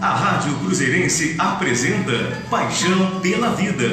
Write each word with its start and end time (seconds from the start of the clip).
A 0.00 0.14
Rádio 0.14 0.56
Cruzeirense 0.60 1.34
apresenta 1.40 2.40
Paixão 2.48 3.18
pela 3.20 3.50
Vida. 3.50 3.88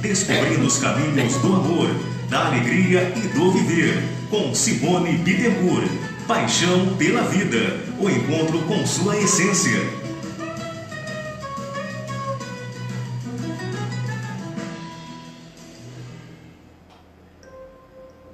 Descobrindo 0.00 0.66
os 0.66 0.78
caminhos 0.78 1.36
do 1.36 1.54
amor, 1.54 1.90
da 2.30 2.46
alegria 2.46 3.12
e 3.14 3.28
do 3.28 3.52
viver. 3.52 4.02
Com 4.30 4.54
Simone 4.54 5.18
Bittencourt. 5.18 5.86
Paixão 6.26 6.96
pela 6.96 7.24
Vida. 7.24 7.78
O 7.98 8.08
encontro 8.08 8.62
com 8.62 8.86
sua 8.86 9.18
essência. 9.18 9.78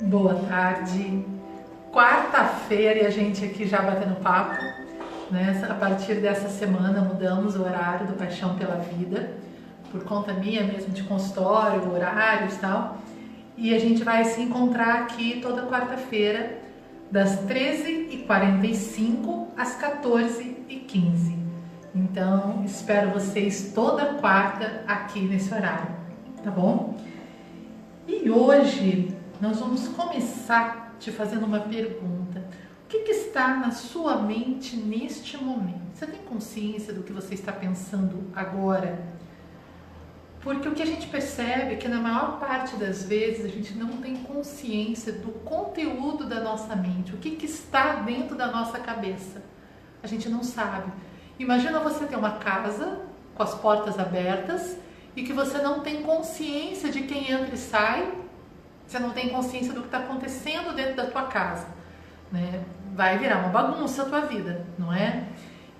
Boa 0.02 0.34
tarde. 0.48 1.24
Quarta-feira 1.92 3.02
e 3.02 3.06
a 3.06 3.10
gente 3.10 3.44
aqui 3.44 3.66
já 3.66 3.82
batendo 3.82 4.14
papo. 4.20 4.85
Né? 5.30 5.64
A 5.68 5.74
partir 5.74 6.14
dessa 6.16 6.48
semana 6.48 7.00
mudamos 7.00 7.54
o 7.56 7.62
horário 7.62 8.06
do 8.06 8.14
Paixão 8.14 8.56
pela 8.56 8.76
Vida, 8.76 9.30
por 9.90 10.04
conta 10.04 10.32
minha 10.32 10.64
mesmo 10.64 10.92
de 10.92 11.02
consultório, 11.02 11.92
horários 11.92 12.54
e 12.54 12.58
tal. 12.58 12.98
E 13.56 13.74
a 13.74 13.78
gente 13.78 14.04
vai 14.04 14.24
se 14.24 14.40
encontrar 14.42 15.02
aqui 15.02 15.40
toda 15.40 15.66
quarta-feira, 15.66 16.58
das 17.10 17.40
13h45 17.46 19.46
às 19.56 19.80
14h15. 19.80 21.34
Então, 21.94 22.62
espero 22.64 23.10
vocês 23.10 23.72
toda 23.74 24.14
quarta 24.14 24.82
aqui 24.86 25.20
nesse 25.20 25.54
horário, 25.54 25.88
tá 26.44 26.50
bom? 26.50 26.96
E 28.06 28.30
hoje 28.30 29.16
nós 29.40 29.60
vamos 29.60 29.88
começar 29.88 30.94
te 30.98 31.10
fazendo 31.10 31.46
uma 31.46 31.60
pergunta. 31.60 32.25
O 32.86 32.88
que, 32.88 33.00
que, 33.00 33.10
está 33.10 33.56
na 33.56 33.72
sua 33.72 34.22
mente 34.22 34.76
neste 34.76 35.36
momento? 35.36 35.80
Você 35.92 36.06
tem 36.06 36.20
consciência 36.20 36.94
do 36.94 37.02
que 37.02 37.12
você 37.12 37.34
está 37.34 37.50
pensando 37.50 38.30
agora? 38.32 39.04
Porque 40.40 40.68
o 40.68 40.72
que 40.72 40.82
a 40.82 40.86
gente 40.86 41.08
percebe 41.08 41.72
é 41.72 41.76
que 41.76 41.88
na 41.88 41.98
maior 41.98 42.38
parte 42.38 42.76
das 42.76 43.02
vezes 43.02 43.44
a 43.44 43.48
gente 43.48 43.74
não 43.74 43.96
tem 43.96 44.14
consciência 44.18 45.12
do 45.12 45.32
conteúdo 45.40 46.26
da 46.26 46.40
nossa 46.40 46.76
mente, 46.76 47.12
o 47.12 47.18
que, 47.18 47.32
que 47.32 47.46
está 47.46 47.96
dentro 47.96 48.36
da 48.36 48.52
nossa 48.52 48.78
cabeça. 48.78 49.42
A 50.00 50.06
gente 50.06 50.28
não 50.28 50.44
sabe. 50.44 50.92
Imagina 51.40 51.80
você 51.80 52.06
ter 52.06 52.14
uma 52.14 52.38
casa 52.38 53.00
com 53.34 53.42
as 53.42 53.52
portas 53.56 53.98
abertas 53.98 54.78
e 55.16 55.24
que 55.24 55.32
você 55.32 55.58
não 55.58 55.80
tem 55.80 56.04
consciência 56.04 56.92
de 56.92 57.02
quem 57.02 57.32
entra 57.32 57.52
e 57.52 57.58
sai 57.58 58.26
você 58.86 59.00
não 59.00 59.10
tem 59.10 59.30
consciência 59.30 59.72
do 59.72 59.80
que 59.80 59.88
está 59.88 59.98
acontecendo 59.98 60.72
dentro 60.72 60.94
da 60.94 61.06
tua 61.06 61.24
casa. 61.24 61.66
Né? 62.30 62.64
Vai 62.94 63.18
virar 63.18 63.38
uma 63.38 63.48
bagunça 63.48 64.02
a 64.02 64.06
tua 64.06 64.20
vida, 64.22 64.64
não 64.78 64.92
é? 64.92 65.24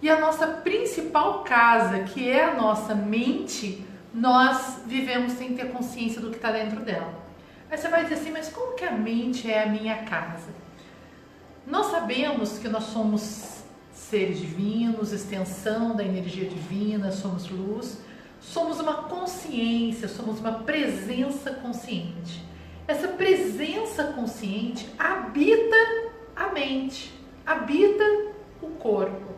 E 0.01 0.11
a 0.11 0.21
nossa 0.21 0.47
principal 0.47 1.43
casa, 1.43 2.01
que 2.01 2.29
é 2.29 2.45
a 2.45 2.55
nossa 2.55 2.95
mente, 2.95 3.85
nós 4.13 4.83
vivemos 4.87 5.33
sem 5.33 5.55
ter 5.55 5.71
consciência 5.73 6.21
do 6.21 6.31
que 6.31 6.37
está 6.37 6.51
dentro 6.51 6.81
dela. 6.81 7.13
Aí 7.71 7.77
você 7.77 7.89
vai 7.89 8.03
dizer 8.05 8.15
assim, 8.15 8.31
mas 8.31 8.49
como 8.49 8.75
que 8.75 8.85
a 8.85 8.93
mente 8.93 9.51
é 9.51 9.65
a 9.65 9.67
minha 9.67 10.05
casa? 10.05 10.51
Nós 11.67 11.87
sabemos 11.87 12.59
que 12.59 12.69
nós 12.69 12.85
somos 12.85 13.63
seres 13.93 14.39
divinos, 14.39 15.13
extensão 15.13 15.97
da 15.97 16.05
energia 16.05 16.49
divina, 16.49 17.11
somos 17.11 17.51
luz, 17.51 18.01
somos 18.41 18.79
uma 18.79 19.05
consciência, 19.05 20.07
somos 20.07 20.39
uma 20.39 20.61
presença 20.61 21.51
consciente. 21.55 22.45
Essa 22.87 23.09
presença 23.09 24.05
consciente 24.05 24.89
habita 24.97 25.77
a 26.37 26.49
mente, 26.49 27.13
habita 27.45 28.05
o 28.61 28.69
corpo. 28.73 29.35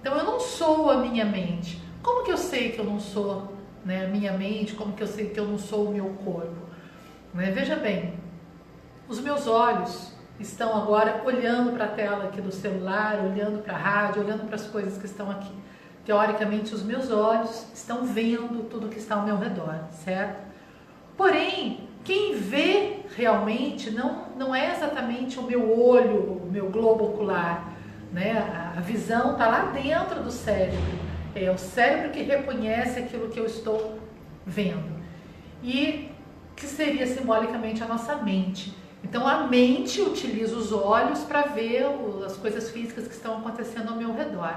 Então 0.00 0.18
eu 0.18 0.24
não 0.24 0.40
sou 0.40 0.90
a 0.90 0.96
minha 0.96 1.24
mente. 1.24 1.80
Como 2.02 2.24
que 2.24 2.32
eu 2.32 2.36
sei 2.36 2.72
que 2.72 2.80
eu 2.80 2.84
não 2.84 2.98
sou 2.98 3.54
né, 3.84 4.06
a 4.06 4.08
minha 4.08 4.32
mente? 4.32 4.74
Como 4.74 4.92
que 4.92 5.02
eu 5.02 5.06
sei 5.06 5.30
que 5.30 5.38
eu 5.38 5.46
não 5.46 5.56
sou 5.56 5.88
o 5.88 5.92
meu 5.92 6.06
corpo? 6.24 6.56
Né? 7.32 7.52
Veja 7.52 7.76
bem, 7.76 8.14
os 9.08 9.20
meus 9.20 9.46
olhos 9.46 10.12
estão 10.40 10.76
agora 10.76 11.22
olhando 11.24 11.72
para 11.72 11.84
a 11.84 11.88
tela 11.88 12.24
aqui 12.24 12.40
do 12.40 12.50
celular, 12.50 13.20
olhando 13.24 13.62
para 13.62 13.74
a 13.74 13.78
rádio, 13.78 14.22
olhando 14.22 14.46
para 14.46 14.56
as 14.56 14.66
coisas 14.66 14.98
que 14.98 15.06
estão 15.06 15.30
aqui. 15.30 15.52
Teoricamente, 16.04 16.74
os 16.74 16.82
meus 16.82 17.12
olhos 17.12 17.66
estão 17.72 18.04
vendo 18.04 18.68
tudo 18.68 18.88
que 18.88 18.98
está 18.98 19.14
ao 19.14 19.22
meu 19.22 19.38
redor, 19.38 19.84
certo? 19.92 20.42
Porém, 21.16 21.88
quem 22.04 22.34
vê 22.34 23.00
realmente 23.16 23.90
não, 23.90 24.26
não 24.36 24.54
é 24.54 24.72
exatamente 24.72 25.38
o 25.38 25.42
meu 25.42 25.78
olho, 25.78 26.42
o 26.44 26.48
meu 26.50 26.68
globo 26.70 27.04
ocular. 27.04 27.72
Né? 28.12 28.32
A, 28.32 28.78
a 28.78 28.80
visão 28.80 29.32
está 29.32 29.46
lá 29.46 29.72
dentro 29.72 30.22
do 30.22 30.30
cérebro. 30.30 30.78
É 31.34 31.50
o 31.50 31.58
cérebro 31.58 32.10
que 32.10 32.22
reconhece 32.22 32.98
aquilo 32.98 33.28
que 33.28 33.38
eu 33.38 33.46
estou 33.46 33.98
vendo. 34.44 35.00
E 35.62 36.10
que 36.56 36.66
seria 36.66 37.06
simbolicamente 37.06 37.82
a 37.82 37.86
nossa 37.86 38.16
mente. 38.16 38.74
Então 39.02 39.26
a 39.26 39.46
mente 39.46 40.00
utiliza 40.00 40.56
os 40.56 40.72
olhos 40.72 41.20
para 41.20 41.42
ver 41.42 41.86
as 42.24 42.36
coisas 42.36 42.70
físicas 42.70 43.06
que 43.06 43.14
estão 43.14 43.38
acontecendo 43.38 43.90
ao 43.90 43.96
meu 43.96 44.14
redor. 44.14 44.54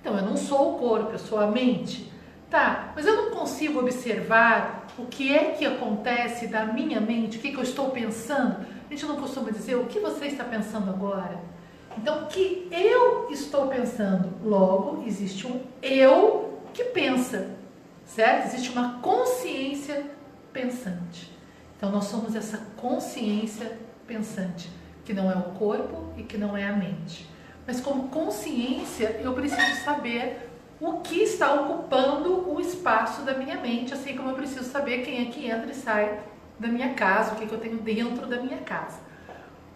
Então 0.00 0.16
eu 0.16 0.24
não 0.24 0.36
sou 0.36 0.76
o 0.76 0.78
corpo, 0.78 1.12
eu 1.12 1.18
sou 1.18 1.40
a 1.40 1.46
mente. 1.46 2.10
Tá, 2.50 2.92
mas 2.96 3.06
eu 3.06 3.14
não 3.14 3.30
consigo 3.30 3.78
observar 3.78 4.86
o 4.98 5.04
que 5.04 5.34
é 5.34 5.52
que 5.52 5.66
acontece 5.66 6.46
da 6.46 6.64
minha 6.64 6.98
mente, 6.98 7.36
o 7.36 7.40
que, 7.40 7.50
que 7.50 7.58
eu 7.58 7.62
estou 7.62 7.90
pensando. 7.90 8.64
A 8.88 8.90
gente 8.90 9.04
não 9.04 9.16
costuma 9.16 9.50
dizer 9.50 9.76
o 9.76 9.84
que 9.84 10.00
você 10.00 10.26
está 10.26 10.44
pensando 10.44 10.88
agora. 10.88 11.38
Então, 11.96 12.24
o 12.24 12.26
que 12.26 12.68
eu 12.70 13.28
estou 13.30 13.66
pensando? 13.66 14.32
Logo, 14.42 15.04
existe 15.06 15.46
um 15.46 15.60
eu 15.82 16.58
que 16.72 16.84
pensa, 16.84 17.50
certo? 18.06 18.46
Existe 18.46 18.70
uma 18.70 18.98
consciência 19.00 20.06
pensante. 20.50 21.30
Então, 21.76 21.90
nós 21.90 22.04
somos 22.04 22.34
essa 22.34 22.58
consciência 22.76 23.78
pensante, 24.06 24.70
que 25.04 25.12
não 25.12 25.30
é 25.30 25.34
o 25.34 25.54
corpo 25.58 26.12
e 26.16 26.22
que 26.22 26.38
não 26.38 26.56
é 26.56 26.66
a 26.66 26.72
mente. 26.72 27.28
Mas, 27.66 27.80
como 27.80 28.08
consciência, 28.08 29.20
eu 29.22 29.34
preciso 29.34 29.84
saber 29.84 30.47
o 30.80 31.00
que 31.00 31.22
está 31.22 31.52
ocupando 31.54 32.52
o 32.52 32.60
espaço 32.60 33.22
da 33.22 33.34
minha 33.34 33.56
mente, 33.56 33.92
assim 33.92 34.16
como 34.16 34.30
eu 34.30 34.34
preciso 34.34 34.64
saber 34.64 35.02
quem 35.02 35.26
é 35.26 35.30
que 35.30 35.46
entra 35.46 35.70
e 35.70 35.74
sai 35.74 36.20
da 36.58 36.68
minha 36.68 36.94
casa, 36.94 37.32
o 37.32 37.36
que, 37.36 37.44
é 37.44 37.46
que 37.46 37.54
eu 37.54 37.60
tenho 37.60 37.78
dentro 37.78 38.26
da 38.26 38.40
minha 38.40 38.58
casa. 38.58 39.00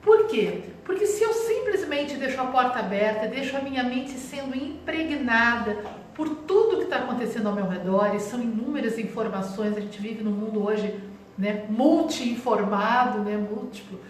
Por 0.01 0.27
quê? 0.27 0.65
Porque 0.85 1.07
se 1.07 1.23
eu 1.23 1.33
simplesmente 1.33 2.17
deixo 2.17 2.41
a 2.41 2.47
porta 2.47 2.81
aberta, 2.81 3.29
deixo 3.29 3.57
a 3.57 3.61
minha 3.61 3.85
mente 3.85 4.11
sendo 4.13 4.57
impregnada 4.57 5.79
por 6.15 6.29
tudo 6.29 6.79
que 6.79 6.85
está 6.85 6.99
acontecendo 6.99 7.49
ao 7.49 7.55
meu 7.55 7.69
redor, 7.69 8.15
e 8.15 8.21
são 8.21 8.41
inúmeras 8.41 8.99
informações, 8.99 9.77
a 9.77 9.81
gente 9.81 10.01
vive 10.01 10.23
num 10.23 10.33
mundo 10.33 10.65
hoje 10.65 11.01
né, 11.39 11.65
multi-informado, 11.69 13.21
né, 13.21 13.37
múltiplo, 13.37 14.01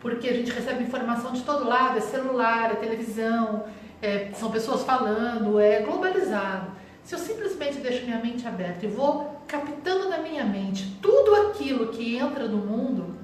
porque 0.00 0.28
a 0.28 0.32
gente 0.32 0.50
recebe 0.50 0.82
informação 0.82 1.32
de 1.32 1.42
todo 1.42 1.68
lado, 1.68 1.98
é 1.98 2.00
celular, 2.00 2.72
é 2.72 2.74
televisão, 2.74 3.64
é, 4.02 4.32
são 4.34 4.50
pessoas 4.50 4.82
falando, 4.82 5.60
é 5.60 5.80
globalizado. 5.80 6.72
Se 7.04 7.14
eu 7.14 7.18
simplesmente 7.18 7.78
deixo 7.78 8.04
minha 8.04 8.18
mente 8.18 8.46
aberta 8.46 8.84
e 8.84 8.88
vou 8.88 9.40
captando 9.46 10.08
na 10.08 10.18
minha 10.18 10.44
mente 10.44 10.98
tudo 11.00 11.34
aquilo 11.34 11.88
que 11.88 12.16
entra 12.16 12.48
no 12.48 12.58
mundo, 12.58 13.16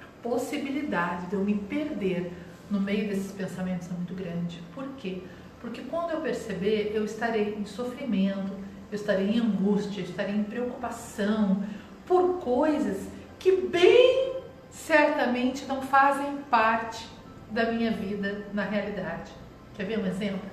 a 0.00 0.22
possibilidade 0.22 1.26
de 1.26 1.34
eu 1.34 1.40
me 1.40 1.54
perder 1.54 2.32
no 2.70 2.80
meio 2.80 3.08
desses 3.08 3.32
pensamentos 3.32 3.88
é 3.90 3.92
muito 3.92 4.14
grande. 4.14 4.62
Por 4.74 4.86
quê? 4.96 5.22
Porque 5.60 5.82
quando 5.82 6.10
eu 6.10 6.20
perceber, 6.20 6.92
eu 6.94 7.04
estarei 7.04 7.54
em 7.58 7.64
sofrimento, 7.64 8.52
eu 8.90 8.96
estarei 8.96 9.28
em 9.28 9.40
angústia, 9.40 10.00
eu 10.00 10.04
estarei 10.04 10.34
em 10.34 10.44
preocupação 10.44 11.62
por 12.06 12.38
coisas 12.40 13.08
que 13.38 13.52
bem 13.52 14.36
certamente 14.70 15.66
não 15.66 15.82
fazem 15.82 16.38
parte 16.50 17.06
da 17.50 17.72
minha 17.72 17.90
vida 17.90 18.46
na 18.52 18.62
realidade. 18.62 19.32
Quer 19.78 19.84
ver 19.84 20.00
um 20.00 20.06
exemplo? 20.06 20.50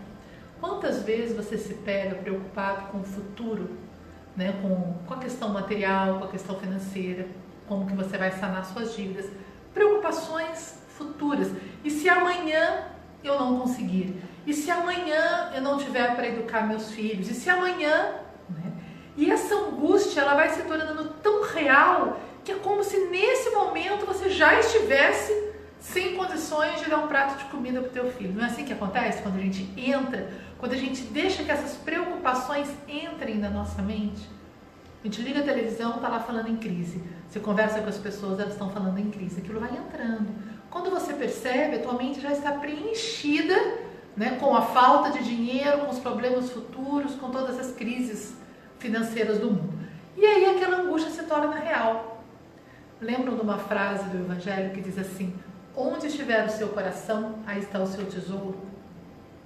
Quantas 0.61 1.01
vezes 1.01 1.35
você 1.35 1.57
se 1.57 1.73
pega 1.73 2.13
preocupado 2.13 2.91
com 2.91 2.99
o 2.99 3.03
futuro, 3.03 3.71
né? 4.37 4.53
com, 4.61 4.93
com 5.03 5.13
a 5.15 5.17
questão 5.17 5.49
material, 5.49 6.19
com 6.19 6.25
a 6.25 6.27
questão 6.27 6.59
financeira, 6.59 7.25
como 7.67 7.87
que 7.87 7.95
você 7.95 8.19
vai 8.19 8.31
sanar 8.33 8.63
suas 8.65 8.95
dívidas, 8.95 9.25
preocupações 9.73 10.77
futuras. 10.89 11.51
E 11.83 11.89
se 11.89 12.07
amanhã 12.07 12.83
eu 13.23 13.39
não 13.39 13.61
conseguir? 13.61 14.15
E 14.45 14.53
se 14.53 14.69
amanhã 14.69 15.51
eu 15.55 15.61
não 15.63 15.79
tiver 15.79 16.15
para 16.15 16.27
educar 16.27 16.67
meus 16.67 16.91
filhos? 16.91 17.27
E 17.27 17.33
se 17.33 17.49
amanhã, 17.49 18.19
né? 18.47 18.73
E 19.17 19.31
essa 19.31 19.55
angústia 19.55 20.21
ela 20.21 20.35
vai 20.35 20.49
se 20.49 20.61
tornando 20.61 21.15
tão 21.23 21.41
real 21.41 22.19
que 22.43 22.51
é 22.51 22.55
como 22.55 22.83
se 22.83 23.07
nesse 23.07 23.49
momento 23.49 24.05
você 24.05 24.29
já 24.29 24.59
estivesse 24.59 25.44
sem 25.85 26.15
condições 26.15 26.81
de 26.81 26.89
dar 26.89 26.97
um 26.97 27.07
prato 27.07 27.37
de 27.37 27.43
comida 27.45 27.79
para 27.79 27.89
o 27.89 27.91
teu 27.91 28.11
filho. 28.11 28.33
Não 28.33 28.43
é 28.43 28.47
assim 28.47 28.65
que 28.65 28.73
acontece 28.73 29.21
quando 29.21 29.35
a 29.35 29.41
gente 29.41 29.71
entra, 29.77 30.31
quando 30.57 30.73
a 30.73 30.77
gente 30.77 31.03
deixa 31.03 31.43
que 31.43 31.51
essas 31.51 31.77
preocupações 31.77 32.67
entrem 32.87 33.37
na 33.37 33.51
nossa 33.51 33.81
mente? 33.83 34.27
A 35.01 35.07
gente 35.07 35.21
liga 35.21 35.41
a 35.41 35.43
televisão, 35.43 35.95
está 35.95 36.07
lá 36.07 36.19
falando 36.19 36.49
em 36.49 36.57
crise. 36.57 37.03
Você 37.29 37.39
conversa 37.39 37.81
com 37.81 37.89
as 37.89 37.99
pessoas, 37.99 38.39
elas 38.39 38.53
estão 38.53 38.71
falando 38.71 38.97
em 38.97 39.11
crise. 39.11 39.39
Aquilo 39.39 39.59
vai 39.59 39.69
entrando. 39.77 40.27
Quando 40.71 40.89
você 40.89 41.13
percebe, 41.13 41.75
a 41.75 41.79
tua 41.79 41.93
mente 41.93 42.19
já 42.19 42.31
está 42.31 42.53
preenchida 42.53 43.55
né? 44.17 44.37
com 44.39 44.55
a 44.55 44.63
falta 44.63 45.11
de 45.11 45.23
dinheiro, 45.23 45.81
com 45.81 45.91
os 45.91 45.99
problemas 45.99 46.49
futuros, 46.49 47.13
com 47.13 47.29
todas 47.29 47.59
as 47.59 47.71
crises 47.73 48.33
financeiras 48.79 49.37
do 49.37 49.51
mundo. 49.51 49.73
E 50.17 50.25
aí 50.25 50.45
aquela 50.45 50.77
angústia 50.77 51.11
se 51.11 51.23
torna 51.23 51.55
real. 51.55 52.23
Lembram 52.99 53.35
de 53.35 53.41
uma 53.41 53.59
frase 53.59 54.09
do 54.09 54.17
Evangelho 54.17 54.71
que 54.71 54.81
diz 54.81 54.97
assim: 54.97 55.31
Onde 55.77 56.07
estiver 56.07 56.45
o 56.45 56.49
seu 56.49 56.69
coração, 56.69 57.35
aí 57.45 57.59
está 57.59 57.79
o 57.79 57.87
seu 57.87 58.05
tesouro. 58.05 58.57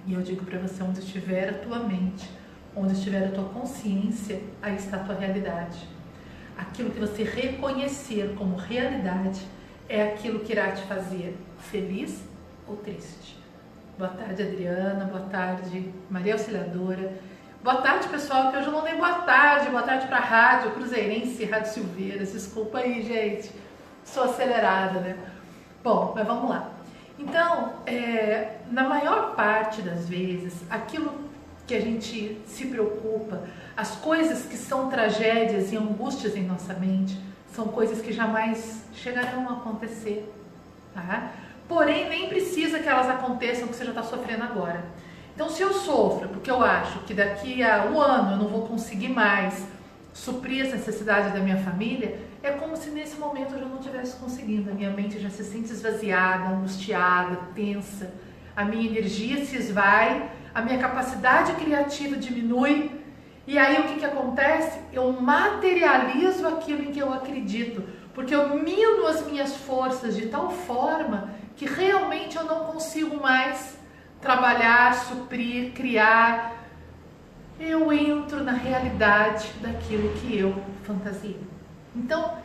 E 0.06 0.14
eu 0.14 0.22
digo 0.22 0.44
para 0.44 0.58
você: 0.60 0.80
onde 0.82 1.00
estiver 1.00 1.48
a 1.48 1.54
tua 1.54 1.80
mente, 1.80 2.30
onde 2.76 2.92
estiver 2.92 3.26
a 3.26 3.30
tua 3.32 3.48
consciência, 3.48 4.40
aí 4.62 4.76
está 4.76 4.98
a 4.98 5.00
tua 5.00 5.16
realidade. 5.16 5.88
Aquilo 6.56 6.90
que 6.90 7.00
você 7.00 7.24
reconhecer 7.24 8.34
como 8.38 8.54
realidade 8.56 9.40
é 9.88 10.02
aquilo 10.04 10.40
que 10.40 10.52
irá 10.52 10.70
te 10.70 10.82
fazer 10.82 11.36
feliz 11.58 12.22
ou 12.68 12.76
triste. 12.76 13.36
Boa 13.98 14.10
tarde, 14.10 14.42
Adriana. 14.42 15.04
Boa 15.06 15.24
tarde, 15.28 15.92
Maria 16.08 16.34
Auxiliadora. 16.34 17.12
Boa 17.62 17.82
tarde, 17.82 18.08
pessoal, 18.08 18.50
que 18.50 18.56
hoje 18.56 18.68
eu 18.68 18.72
não 18.72 18.84
dei 18.84 18.94
boa 18.94 19.22
tarde. 19.22 19.68
Boa 19.68 19.82
tarde 19.82 20.06
para 20.06 20.18
a 20.18 20.20
Rádio 20.20 20.70
Cruzeirense, 20.70 21.44
Rádio 21.44 21.72
Silveiras. 21.72 22.32
Desculpa 22.32 22.78
aí, 22.78 23.02
gente. 23.02 23.50
Sou 24.04 24.24
acelerada, 24.24 25.00
né? 25.00 25.18
Bom, 25.82 26.12
mas 26.14 26.26
vamos 26.26 26.50
lá. 26.50 26.70
Então, 27.18 27.74
é, 27.86 28.56
na 28.70 28.88
maior 28.88 29.34
parte 29.34 29.80
das 29.82 30.08
vezes, 30.08 30.54
aquilo 30.70 31.12
que 31.66 31.74
a 31.74 31.80
gente 31.80 32.40
se 32.46 32.66
preocupa, 32.66 33.42
as 33.76 33.96
coisas 33.96 34.44
que 34.44 34.56
são 34.56 34.90
tragédias 34.90 35.72
e 35.72 35.76
angústias 35.76 36.36
em 36.36 36.42
nossa 36.42 36.74
mente, 36.74 37.18
são 37.52 37.68
coisas 37.68 38.00
que 38.00 38.12
jamais 38.12 38.84
chegarão 38.92 39.48
a 39.48 39.52
acontecer. 39.54 40.30
Tá? 40.94 41.30
Porém, 41.68 42.08
nem 42.08 42.28
precisa 42.28 42.78
que 42.78 42.88
elas 42.88 43.08
aconteçam 43.08 43.68
que 43.68 43.74
você 43.74 43.84
já 43.84 43.90
está 43.90 44.02
sofrendo 44.02 44.44
agora. 44.44 44.84
Então, 45.34 45.48
se 45.48 45.62
eu 45.62 45.72
sofro 45.72 46.28
porque 46.28 46.50
eu 46.50 46.62
acho 46.62 46.98
que 47.00 47.14
daqui 47.14 47.62
a 47.62 47.84
um 47.84 48.00
ano 48.00 48.32
eu 48.32 48.36
não 48.36 48.48
vou 48.48 48.66
conseguir 48.66 49.08
mais 49.08 49.66
suprir 50.12 50.66
as 50.66 50.72
necessidades 50.72 51.32
da 51.32 51.38
minha 51.38 51.58
família, 51.58 52.18
é 52.42 52.52
como 52.52 52.76
se 52.76 52.90
nesse 52.90 53.16
momento 53.16 53.52
eu 53.52 53.60
já 53.60 53.66
não 53.66 53.78
estivesse 53.78 54.16
conseguindo. 54.16 54.70
A 54.70 54.74
minha 54.74 54.90
mente 54.90 55.18
já 55.18 55.28
se 55.28 55.44
sente 55.44 55.70
esvaziada, 55.72 56.48
angustiada, 56.48 57.36
tensa. 57.54 58.12
A 58.56 58.64
minha 58.64 58.88
energia 58.88 59.44
se 59.44 59.56
esvai, 59.56 60.30
a 60.54 60.62
minha 60.62 60.78
capacidade 60.78 61.52
criativa 61.54 62.16
diminui. 62.16 62.90
E 63.46 63.58
aí 63.58 63.80
o 63.80 63.84
que, 63.84 64.00
que 64.00 64.04
acontece? 64.04 64.78
Eu 64.92 65.12
materializo 65.12 66.46
aquilo 66.46 66.82
em 66.82 66.92
que 66.92 67.00
eu 67.00 67.12
acredito, 67.12 67.82
porque 68.14 68.34
eu 68.34 68.56
mino 68.58 69.06
as 69.06 69.26
minhas 69.26 69.56
forças 69.56 70.16
de 70.16 70.26
tal 70.26 70.50
forma 70.50 71.30
que 71.56 71.66
realmente 71.66 72.36
eu 72.36 72.44
não 72.44 72.66
consigo 72.66 73.20
mais 73.20 73.78
trabalhar, 74.20 74.94
suprir, 74.94 75.72
criar. 75.72 76.56
Eu 77.58 77.92
entro 77.92 78.42
na 78.42 78.52
realidade 78.52 79.50
daquilo 79.60 80.10
que 80.14 80.38
eu 80.38 80.54
fantasio. 80.84 81.49
Então, 81.94 82.38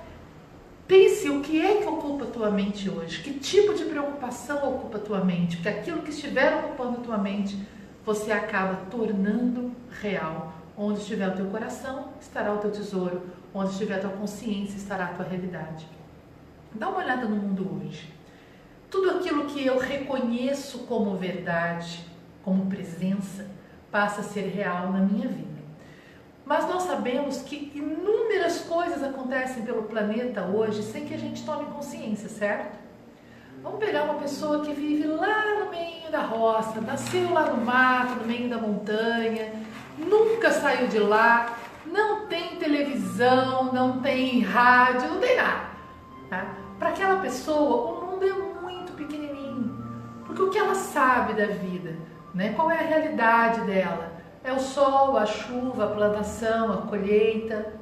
pense 0.88 1.30
o 1.30 1.42
que 1.42 1.62
é 1.62 1.82
que 1.82 1.86
ocupa 1.86 2.26
a 2.26 2.28
tua 2.28 2.52
mente 2.52 2.90
hoje, 2.90 3.22
que 3.22 3.34
tipo 3.34 3.74
de 3.74 3.86
preocupação 3.86 4.68
ocupa 4.68 4.98
a 4.98 5.02
tua 5.02 5.24
mente, 5.24 5.58
porque 5.58 5.70
aquilo 5.70 6.02
que 6.02 6.10
estiver 6.10 6.56
ocupando 6.58 6.98
a 6.98 7.04
tua 7.04 7.18
mente, 7.18 7.58
você 8.06 8.32
acaba 8.32 8.86
tornando 8.90 9.72
real. 10.02 10.54
Onde 10.78 11.00
estiver 11.00 11.30
o 11.30 11.36
teu 11.36 11.46
coração, 11.46 12.10
estará 12.20 12.54
o 12.54 12.58
teu 12.58 12.70
tesouro. 12.70 13.22
Onde 13.54 13.72
estiver 13.72 13.96
a 13.96 14.00
tua 14.00 14.10
consciência, 14.10 14.76
estará 14.76 15.06
a 15.06 15.14
tua 15.14 15.26
realidade. 15.26 15.88
Dá 16.74 16.90
uma 16.90 16.98
olhada 16.98 17.26
no 17.26 17.38
mundo 17.38 17.80
hoje. 17.82 18.14
Tudo 18.92 19.12
aquilo 19.12 19.46
que 19.46 19.66
eu 19.66 19.80
reconheço 19.80 20.80
como 20.80 21.16
verdade, 21.16 22.06
como 22.44 22.66
presença, 22.66 23.48
passa 23.90 24.20
a 24.20 24.24
ser 24.24 24.50
real 24.50 24.92
na 24.92 25.00
minha 25.00 25.28
vida. 25.30 25.55
Mas 26.46 26.70
nós 26.70 26.84
sabemos 26.84 27.42
que 27.42 27.72
inúmeras 27.74 28.62
coisas 28.62 29.04
acontecem 29.04 29.64
pelo 29.64 29.84
planeta 29.84 30.44
hoje 30.44 30.84
sem 30.84 31.06
que 31.06 31.14
a 31.14 31.18
gente 31.18 31.44
tome 31.44 31.66
consciência, 31.66 32.30
certo? 32.30 32.78
Vamos 33.64 33.80
pegar 33.80 34.04
uma 34.04 34.16
pessoa 34.16 34.64
que 34.64 34.72
vive 34.72 35.08
lá 35.08 35.60
no 35.60 35.72
meio 35.72 36.12
da 36.12 36.22
roça, 36.22 36.80
nasceu 36.82 37.34
lá 37.34 37.50
no 37.50 37.66
mato, 37.66 38.20
no 38.20 38.28
meio 38.28 38.48
da 38.48 38.60
montanha, 38.60 39.54
nunca 39.98 40.52
saiu 40.52 40.88
de 40.88 41.00
lá, 41.00 41.58
não 41.88 42.28
tem 42.28 42.58
televisão, 42.58 43.74
não 43.74 44.02
tem 44.02 44.42
rádio, 44.42 45.10
não 45.10 45.20
tem 45.20 45.36
nada. 45.36 45.66
Tá? 46.30 46.46
Para 46.78 46.90
aquela 46.90 47.20
pessoa, 47.22 47.92
o 47.92 48.06
mundo 48.06 48.24
é 48.24 48.62
muito 48.62 48.94
pequenininho, 48.94 49.84
porque 50.28 50.44
o 50.44 50.52
que 50.52 50.60
ela 50.60 50.76
sabe 50.76 51.34
da 51.34 51.48
vida, 51.48 51.96
né? 52.36 52.54
qual 52.56 52.70
é 52.70 52.78
a 52.78 52.84
realidade 52.84 53.62
dela? 53.62 54.15
É 54.46 54.54
o 54.54 54.60
sol, 54.60 55.18
a 55.18 55.26
chuva, 55.26 55.86
a 55.86 55.88
plantação, 55.88 56.72
a 56.72 56.78
colheita, 56.84 57.74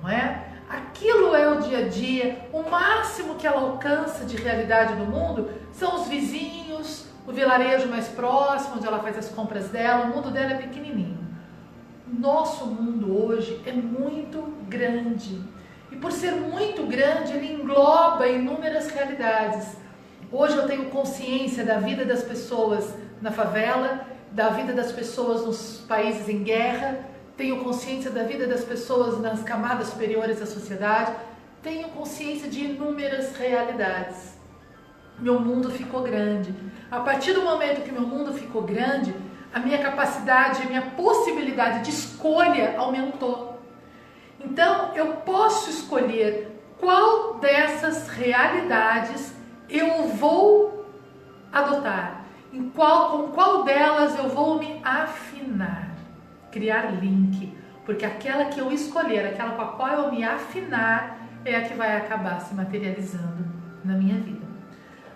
não 0.00 0.08
é? 0.08 0.42
Aquilo 0.66 1.34
é 1.34 1.46
o 1.50 1.60
dia 1.60 1.80
a 1.80 1.88
dia, 1.88 2.48
o 2.50 2.62
máximo 2.62 3.34
que 3.34 3.46
ela 3.46 3.60
alcança 3.60 4.24
de 4.24 4.36
realidade 4.36 4.94
no 4.94 5.04
mundo 5.04 5.50
são 5.70 5.96
os 5.96 6.08
vizinhos, 6.08 7.06
o 7.26 7.32
vilarejo 7.32 7.88
mais 7.88 8.08
próximo, 8.08 8.76
onde 8.76 8.86
ela 8.86 9.00
faz 9.00 9.18
as 9.18 9.28
compras 9.28 9.68
dela, 9.68 10.06
o 10.06 10.08
mundo 10.08 10.30
dela 10.30 10.52
é 10.52 10.56
pequenininho. 10.56 11.18
Nosso 12.06 12.64
mundo 12.64 13.26
hoje 13.26 13.60
é 13.66 13.72
muito 13.72 14.40
grande. 14.66 15.38
E 15.92 15.96
por 15.96 16.10
ser 16.10 16.32
muito 16.32 16.86
grande, 16.86 17.32
ele 17.34 17.52
engloba 17.52 18.26
inúmeras 18.26 18.88
realidades. 18.88 19.76
Hoje 20.32 20.56
eu 20.56 20.66
tenho 20.66 20.86
consciência 20.86 21.66
da 21.66 21.78
vida 21.78 22.06
das 22.06 22.22
pessoas 22.22 22.94
na 23.20 23.30
favela, 23.30 24.06
da 24.32 24.50
vida 24.50 24.72
das 24.72 24.92
pessoas 24.92 25.44
nos 25.44 25.84
países 25.88 26.28
em 26.28 26.42
guerra, 26.42 27.06
tenho 27.36 27.62
consciência 27.62 28.10
da 28.10 28.24
vida 28.24 28.46
das 28.46 28.64
pessoas 28.64 29.20
nas 29.20 29.42
camadas 29.42 29.88
superiores 29.88 30.40
da 30.40 30.46
sociedade, 30.46 31.12
tenho 31.62 31.88
consciência 31.88 32.48
de 32.48 32.64
inúmeras 32.64 33.36
realidades. 33.36 34.36
Meu 35.18 35.40
mundo 35.40 35.70
ficou 35.70 36.02
grande. 36.02 36.54
A 36.90 37.00
partir 37.00 37.32
do 37.32 37.42
momento 37.42 37.82
que 37.82 37.92
meu 37.92 38.02
mundo 38.02 38.32
ficou 38.32 38.62
grande, 38.62 39.14
a 39.52 39.58
minha 39.58 39.78
capacidade, 39.78 40.62
a 40.62 40.66
minha 40.66 40.82
possibilidade 40.82 41.84
de 41.84 41.90
escolha 41.90 42.74
aumentou. 42.78 43.58
Então, 44.40 44.94
eu 44.94 45.14
posso 45.16 45.70
escolher 45.70 46.48
qual 46.78 47.34
dessas 47.38 48.08
realidades 48.08 49.32
eu 49.68 50.08
vou 50.08 50.86
adotar, 51.52 52.17
em 52.52 52.70
qual, 52.70 53.10
com 53.10 53.32
qual 53.32 53.64
delas 53.64 54.16
eu 54.18 54.28
vou 54.28 54.58
me 54.58 54.80
afinar, 54.82 55.94
criar 56.50 56.92
link, 57.00 57.56
porque 57.84 58.04
aquela 58.04 58.46
que 58.46 58.58
eu 58.60 58.70
escolher, 58.70 59.26
aquela 59.26 59.52
com 59.52 59.62
a 59.62 59.66
qual 59.72 60.04
eu 60.04 60.12
me 60.12 60.24
afinar, 60.24 61.18
é 61.44 61.56
a 61.56 61.62
que 61.62 61.74
vai 61.74 61.96
acabar 61.96 62.40
se 62.40 62.54
materializando 62.54 63.44
na 63.84 63.94
minha 63.94 64.16
vida. 64.16 64.46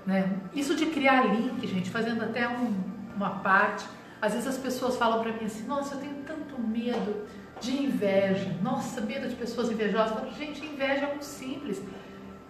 Né? 0.06 0.32
Isso 0.54 0.74
de 0.74 0.86
criar 0.86 1.26
link, 1.26 1.66
gente, 1.66 1.90
fazendo 1.90 2.22
até 2.22 2.48
um, 2.48 2.74
uma 3.16 3.30
parte 3.40 3.84
às 4.22 4.34
vezes 4.34 4.46
as 4.46 4.56
pessoas 4.56 4.96
falam 4.96 5.20
para 5.20 5.32
mim 5.32 5.44
assim: 5.44 5.66
nossa, 5.66 5.96
eu 5.96 6.00
tenho 6.00 6.14
tanto 6.24 6.56
medo 6.60 7.26
de 7.60 7.82
inveja. 7.82 8.56
Nossa, 8.62 9.00
medo 9.00 9.28
de 9.28 9.34
pessoas 9.34 9.68
invejosas. 9.68 10.12
Eu 10.12 10.16
falo, 10.18 10.32
gente, 10.32 10.64
inveja 10.64 11.06
é 11.06 11.08
muito 11.08 11.24
simples. 11.24 11.82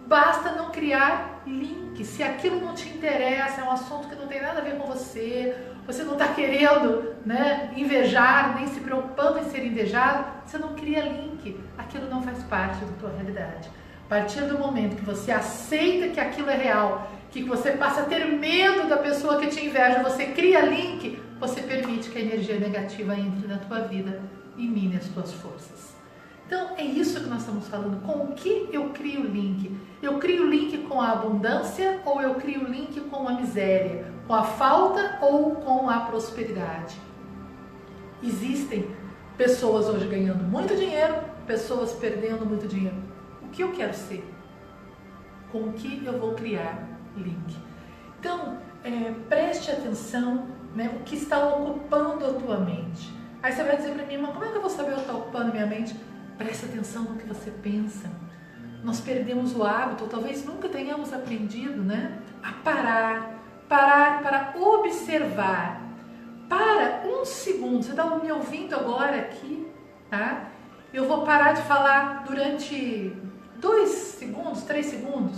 Basta 0.07 0.51
não 0.51 0.69
criar 0.69 1.41
link. 1.45 2.03
Se 2.03 2.23
aquilo 2.23 2.59
não 2.59 2.73
te 2.73 2.89
interessa, 2.89 3.61
é 3.61 3.63
um 3.63 3.71
assunto 3.71 4.07
que 4.07 4.15
não 4.15 4.27
tem 4.27 4.41
nada 4.41 4.59
a 4.59 4.63
ver 4.63 4.77
com 4.77 4.87
você, 4.87 5.55
você 5.85 6.03
não 6.03 6.13
está 6.13 6.29
querendo 6.29 7.15
né, 7.25 7.73
invejar, 7.75 8.55
nem 8.55 8.67
se 8.67 8.79
preocupando 8.79 9.39
em 9.39 9.49
ser 9.49 9.65
invejado, 9.65 10.25
você 10.45 10.57
não 10.57 10.73
cria 10.75 11.01
link. 11.01 11.59
Aquilo 11.77 12.09
não 12.09 12.21
faz 12.21 12.41
parte 12.43 12.83
da 12.83 12.91
tua 12.99 13.11
realidade. 13.11 13.69
A 14.05 14.09
partir 14.09 14.41
do 14.41 14.57
momento 14.57 14.95
que 14.95 15.05
você 15.05 15.31
aceita 15.31 16.09
que 16.09 16.19
aquilo 16.19 16.49
é 16.49 16.55
real, 16.55 17.09
que 17.31 17.43
você 17.43 17.71
passa 17.71 18.01
a 18.01 18.05
ter 18.05 18.25
medo 18.25 18.87
da 18.87 18.97
pessoa 18.97 19.39
que 19.39 19.47
te 19.47 19.65
inveja, 19.65 20.03
você 20.03 20.27
cria 20.27 20.61
link, 20.61 21.19
você 21.39 21.61
permite 21.61 22.09
que 22.09 22.17
a 22.17 22.21
energia 22.21 22.59
negativa 22.59 23.15
entre 23.15 23.47
na 23.47 23.57
tua 23.57 23.79
vida 23.79 24.21
e 24.55 24.67
mine 24.67 24.97
as 24.97 25.07
tuas 25.07 25.33
forças. 25.33 25.92
Então 26.53 26.75
é 26.77 26.83
isso 26.83 27.19
que 27.19 27.27
nós 27.27 27.39
estamos 27.39 27.67
falando. 27.67 27.99
Com 28.03 28.25
o 28.25 28.33
que 28.33 28.69
eu 28.71 28.91
crio 28.91 29.23
link? 29.23 29.75
Eu 30.03 30.19
crio 30.19 30.47
link 30.47 30.77
com 30.87 31.01
a 31.01 31.09
abundância 31.09 31.99
ou 32.05 32.21
eu 32.21 32.35
crio 32.35 32.63
link 32.65 33.01
com 33.09 33.27
a 33.27 33.33
miséria? 33.33 34.05
Com 34.27 34.35
a 34.35 34.43
falta 34.43 35.17
ou 35.19 35.55
com 35.55 35.89
a 35.89 36.01
prosperidade? 36.01 36.95
Existem 38.21 38.87
pessoas 39.35 39.87
hoje 39.87 40.05
ganhando 40.05 40.43
muito 40.43 40.75
dinheiro, 40.75 41.15
pessoas 41.47 41.91
perdendo 41.93 42.45
muito 42.45 42.67
dinheiro. 42.67 42.97
O 43.41 43.47
que 43.47 43.63
eu 43.63 43.71
quero 43.71 43.95
ser? 43.95 44.23
Com 45.51 45.69
o 45.69 45.73
que 45.73 46.05
eu 46.05 46.19
vou 46.19 46.35
criar 46.35 46.87
link? 47.17 47.57
Então, 48.19 48.59
é, 48.83 49.11
preste 49.27 49.71
atenção 49.71 50.49
né, 50.75 50.95
o 50.99 51.03
que 51.03 51.15
está 51.15 51.47
ocupando 51.47 52.27
a 52.27 52.33
tua 52.33 52.59
mente. 52.59 53.11
Aí 53.41 53.51
você 53.51 53.63
vai 53.63 53.75
dizer 53.75 53.95
para 53.95 54.05
mim, 54.05 54.17
mas 54.17 54.33
como 54.33 54.45
é 54.45 54.49
que 54.49 54.57
eu 54.57 54.61
vou 54.61 54.69
saber 54.69 54.91
o 54.91 54.95
que 54.95 55.01
está 55.01 55.13
ocupando 55.13 55.51
minha 55.51 55.65
mente? 55.65 55.95
Preste 56.37 56.65
atenção 56.65 57.03
no 57.03 57.15
que 57.15 57.27
você 57.27 57.51
pensa. 57.51 58.09
Nós 58.83 58.99
perdemos 58.99 59.55
o 59.55 59.63
hábito, 59.63 60.07
talvez 60.07 60.45
nunca 60.45 60.67
tenhamos 60.67 61.13
aprendido, 61.13 61.81
né? 61.81 62.19
A 62.41 62.51
parar, 62.51 63.39
parar 63.69 64.21
para 64.21 64.53
observar, 64.59 65.83
alguns 67.23 67.29
segundos, 67.29 67.85
você 67.85 67.91
está 67.91 68.05
me 68.17 68.31
ouvindo 68.31 68.75
agora 68.75 69.17
aqui, 69.17 69.67
tá? 70.09 70.49
Eu 70.93 71.07
vou 71.07 71.23
parar 71.23 71.53
de 71.53 71.61
falar 71.63 72.23
durante 72.25 73.15
dois 73.57 73.89
segundos, 73.89 74.63
três 74.63 74.87
segundos. 74.87 75.37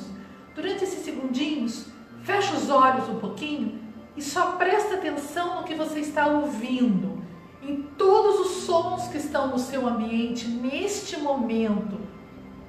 Durante 0.53 0.83
esses 0.83 1.03
segundinhos, 1.03 1.87
fecha 2.23 2.55
os 2.55 2.69
olhos 2.69 3.07
um 3.09 3.19
pouquinho 3.19 3.79
e 4.15 4.21
só 4.21 4.53
presta 4.53 4.95
atenção 4.95 5.57
no 5.57 5.63
que 5.63 5.75
você 5.75 5.99
está 5.99 6.27
ouvindo, 6.27 7.23
em 7.67 7.81
todos 7.97 8.39
os 8.41 8.63
sons 8.63 9.07
que 9.07 9.17
estão 9.17 9.47
no 9.47 9.57
seu 9.57 9.87
ambiente 9.87 10.47
neste 10.47 11.19
momento. 11.19 11.99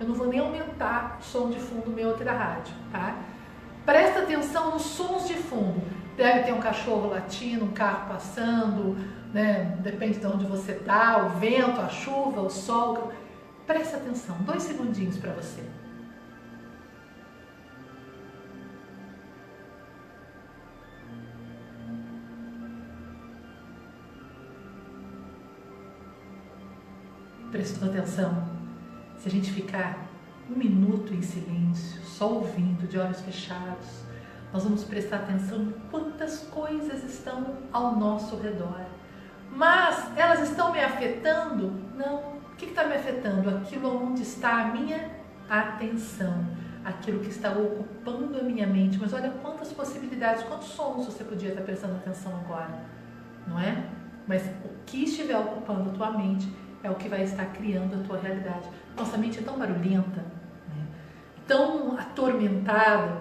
Eu 0.00 0.08
não 0.08 0.14
vou 0.14 0.26
nem 0.26 0.40
aumentar 0.40 1.18
o 1.20 1.24
som 1.24 1.50
de 1.50 1.58
fundo 1.58 1.90
meu 1.90 2.14
aqui 2.14 2.24
da 2.24 2.32
rádio, 2.32 2.74
tá? 2.90 3.16
Presta 3.84 4.20
atenção 4.20 4.72
nos 4.72 4.82
sons 4.82 5.28
de 5.28 5.34
fundo. 5.34 5.80
Deve 6.16 6.44
ter 6.44 6.52
um 6.52 6.60
cachorro 6.60 7.08
latindo, 7.10 7.64
um 7.64 7.72
carro 7.72 8.08
passando, 8.08 8.96
né? 9.32 9.76
depende 9.80 10.18
de 10.18 10.26
onde 10.26 10.46
você 10.46 10.72
está, 10.72 11.26
o 11.26 11.38
vento, 11.38 11.80
a 11.80 11.88
chuva, 11.88 12.40
o 12.40 12.50
sol. 12.50 13.12
Presta 13.66 13.98
atenção, 13.98 14.36
dois 14.40 14.62
segundinhos 14.62 15.18
para 15.18 15.32
você. 15.32 15.62
Prestou 27.56 27.88
atenção? 27.88 28.44
Se 29.16 29.28
a 29.28 29.30
gente 29.30 29.50
ficar 29.50 30.06
um 30.50 30.54
minuto 30.58 31.14
em 31.14 31.22
silêncio, 31.22 32.02
só 32.02 32.30
ouvindo, 32.34 32.86
de 32.86 32.98
olhos 32.98 33.22
fechados, 33.22 34.04
nós 34.52 34.62
vamos 34.62 34.84
prestar 34.84 35.16
atenção 35.16 35.62
em 35.62 35.74
quantas 35.90 36.40
coisas 36.50 37.02
estão 37.02 37.56
ao 37.72 37.96
nosso 37.96 38.36
redor. 38.36 38.82
Mas 39.50 40.06
elas 40.18 40.50
estão 40.50 40.70
me 40.70 40.80
afetando? 40.80 41.72
Não. 41.96 42.36
O 42.36 42.56
que 42.58 42.66
está 42.66 42.84
me 42.84 42.94
afetando? 42.94 43.48
Aquilo 43.48 44.04
onde 44.04 44.20
está 44.20 44.60
a 44.60 44.64
minha 44.66 45.12
atenção, 45.48 46.46
aquilo 46.84 47.20
que 47.20 47.30
está 47.30 47.52
ocupando 47.52 48.38
a 48.38 48.42
minha 48.42 48.66
mente. 48.66 48.98
Mas 49.00 49.14
olha 49.14 49.30
quantas 49.30 49.72
possibilidades, 49.72 50.42
quantos 50.42 50.68
sons 50.68 51.06
você 51.06 51.24
podia 51.24 51.48
estar 51.48 51.62
prestando 51.62 51.94
atenção 51.94 52.36
agora, 52.36 52.84
não 53.46 53.58
é? 53.58 53.82
Mas 54.28 54.44
o 54.62 54.68
que 54.84 55.04
estiver 55.04 55.38
ocupando 55.38 55.88
a 55.88 55.92
tua 55.94 56.10
mente 56.10 56.46
é 56.86 56.90
o 56.90 56.94
que 56.94 57.08
vai 57.08 57.22
estar 57.22 57.46
criando 57.46 58.00
a 58.00 58.04
tua 58.04 58.18
realidade. 58.18 58.68
Nossa 58.96 59.18
mente 59.18 59.40
é 59.40 59.42
tão 59.42 59.58
barulhenta, 59.58 60.24
né? 60.68 60.86
tão 61.46 61.98
atormentada. 61.98 63.20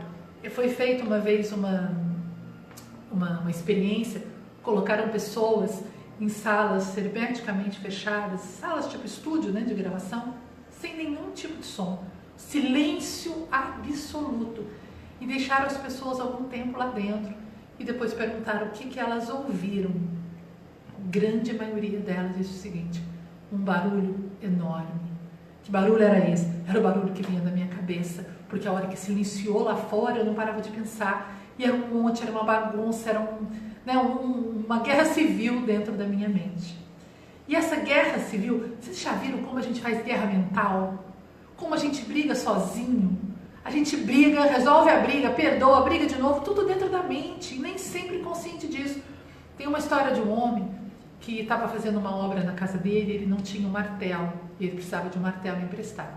Foi 0.52 0.70
feita 0.70 1.04
uma 1.04 1.20
vez 1.20 1.52
uma, 1.52 1.92
uma, 3.12 3.40
uma 3.40 3.50
experiência, 3.50 4.22
colocaram 4.62 5.10
pessoas 5.10 5.84
em 6.22 6.30
salas 6.30 6.96
hermeticamente 6.96 7.80
fechadas, 7.80 8.42
salas 8.42 8.88
tipo 8.88 9.06
estúdio 9.06 9.52
né, 9.52 9.62
de 9.62 9.74
gravação, 9.74 10.36
sem 10.70 10.96
nenhum 10.96 11.32
tipo 11.32 11.58
de 11.58 11.66
som, 11.66 12.04
silêncio 12.38 13.48
absoluto. 13.52 14.66
E 15.20 15.26
deixaram 15.26 15.66
as 15.66 15.78
pessoas 15.78 16.20
algum 16.20 16.44
tempo 16.48 16.78
lá 16.78 16.88
dentro 16.88 17.34
e 17.80 17.84
depois 17.84 18.14
perguntaram 18.14 18.68
o 18.68 18.70
que, 18.70 18.88
que 18.88 19.00
elas 19.00 19.30
ouviram. 19.30 19.92
A 20.90 21.10
grande 21.10 21.54
maioria 21.54 22.00
delas 22.00 22.36
disse 22.38 22.52
o 22.52 22.62
seguinte: 22.62 23.02
um 23.52 23.58
barulho 23.58 24.32
enorme. 24.42 25.02
Que 25.64 25.72
barulho 25.72 26.04
era 26.04 26.30
esse? 26.30 26.48
Era 26.68 26.80
o 26.80 26.84
barulho 26.84 27.14
que 27.14 27.24
vinha 27.24 27.42
da 27.42 27.50
minha 27.50 27.68
cabeça, 27.68 28.25
porque 28.48 28.68
a 28.68 28.72
hora 28.72 28.88
que 28.88 28.98
silenciou 28.98 29.64
lá 29.64 29.75
fora 29.75 30.18
eu 30.20 30.25
não 30.25 30.34
parava 30.34 30.62
de 30.62 30.70
pensar. 30.70 31.36
E 31.58 31.64
era 31.64 31.74
um 31.74 31.88
monte, 31.88 32.22
era 32.22 32.32
uma 32.32 32.44
bagunça, 32.44 33.10
era 33.10 33.20
um, 33.20 33.48
né, 33.86 33.98
um, 33.98 34.64
uma 34.66 34.80
guerra 34.80 35.06
civil 35.06 35.62
dentro 35.66 35.94
da 35.94 36.06
minha 36.06 36.28
mente. 36.28 36.78
E 37.48 37.56
essa 37.56 37.78
guerra 37.78 38.20
civil, 38.20 38.75
vocês 38.80 39.00
já 39.00 39.14
viram 39.14 39.40
como 39.44 39.58
a 39.58 39.62
gente 39.62 39.80
faz 39.80 40.04
guerra 40.04 40.25
mental? 40.25 41.06
Como 41.56 41.74
a 41.74 41.78
gente 41.78 42.04
briga 42.04 42.36
sozinho? 42.36 43.18
A 43.64 43.72
gente 43.72 43.98
briga, 43.98 44.44
resolve 44.44 44.92
a 44.92 45.00
briga, 45.00 45.30
perdoa, 45.32 45.82
briga 45.82 46.06
de 46.06 46.18
novo, 46.20 46.42
tudo 46.42 46.66
dentro 46.66 46.90
da 46.90 47.02
mente, 47.02 47.58
nem 47.58 47.78
sempre 47.78 48.20
consciente 48.20 48.68
disso. 48.68 49.02
Tem 49.58 49.66
uma 49.66 49.80
história 49.80 50.14
de 50.14 50.22
um 50.22 50.32
homem 50.32 50.70
que 51.25 51.39
estava 51.39 51.67
fazendo 51.67 51.98
uma 51.98 52.15
obra 52.15 52.44
na 52.44 52.53
casa 52.53 52.77
dele, 52.77 53.13
ele 53.13 53.25
não 53.25 53.38
tinha 53.38 53.67
um 53.67 53.72
martelo, 53.72 54.32
e 54.60 54.65
ele 54.65 54.75
precisava 54.75 55.10
de 55.10 55.17
um 55.17 55.22
martelo 55.22 55.60
emprestado. 55.60 56.15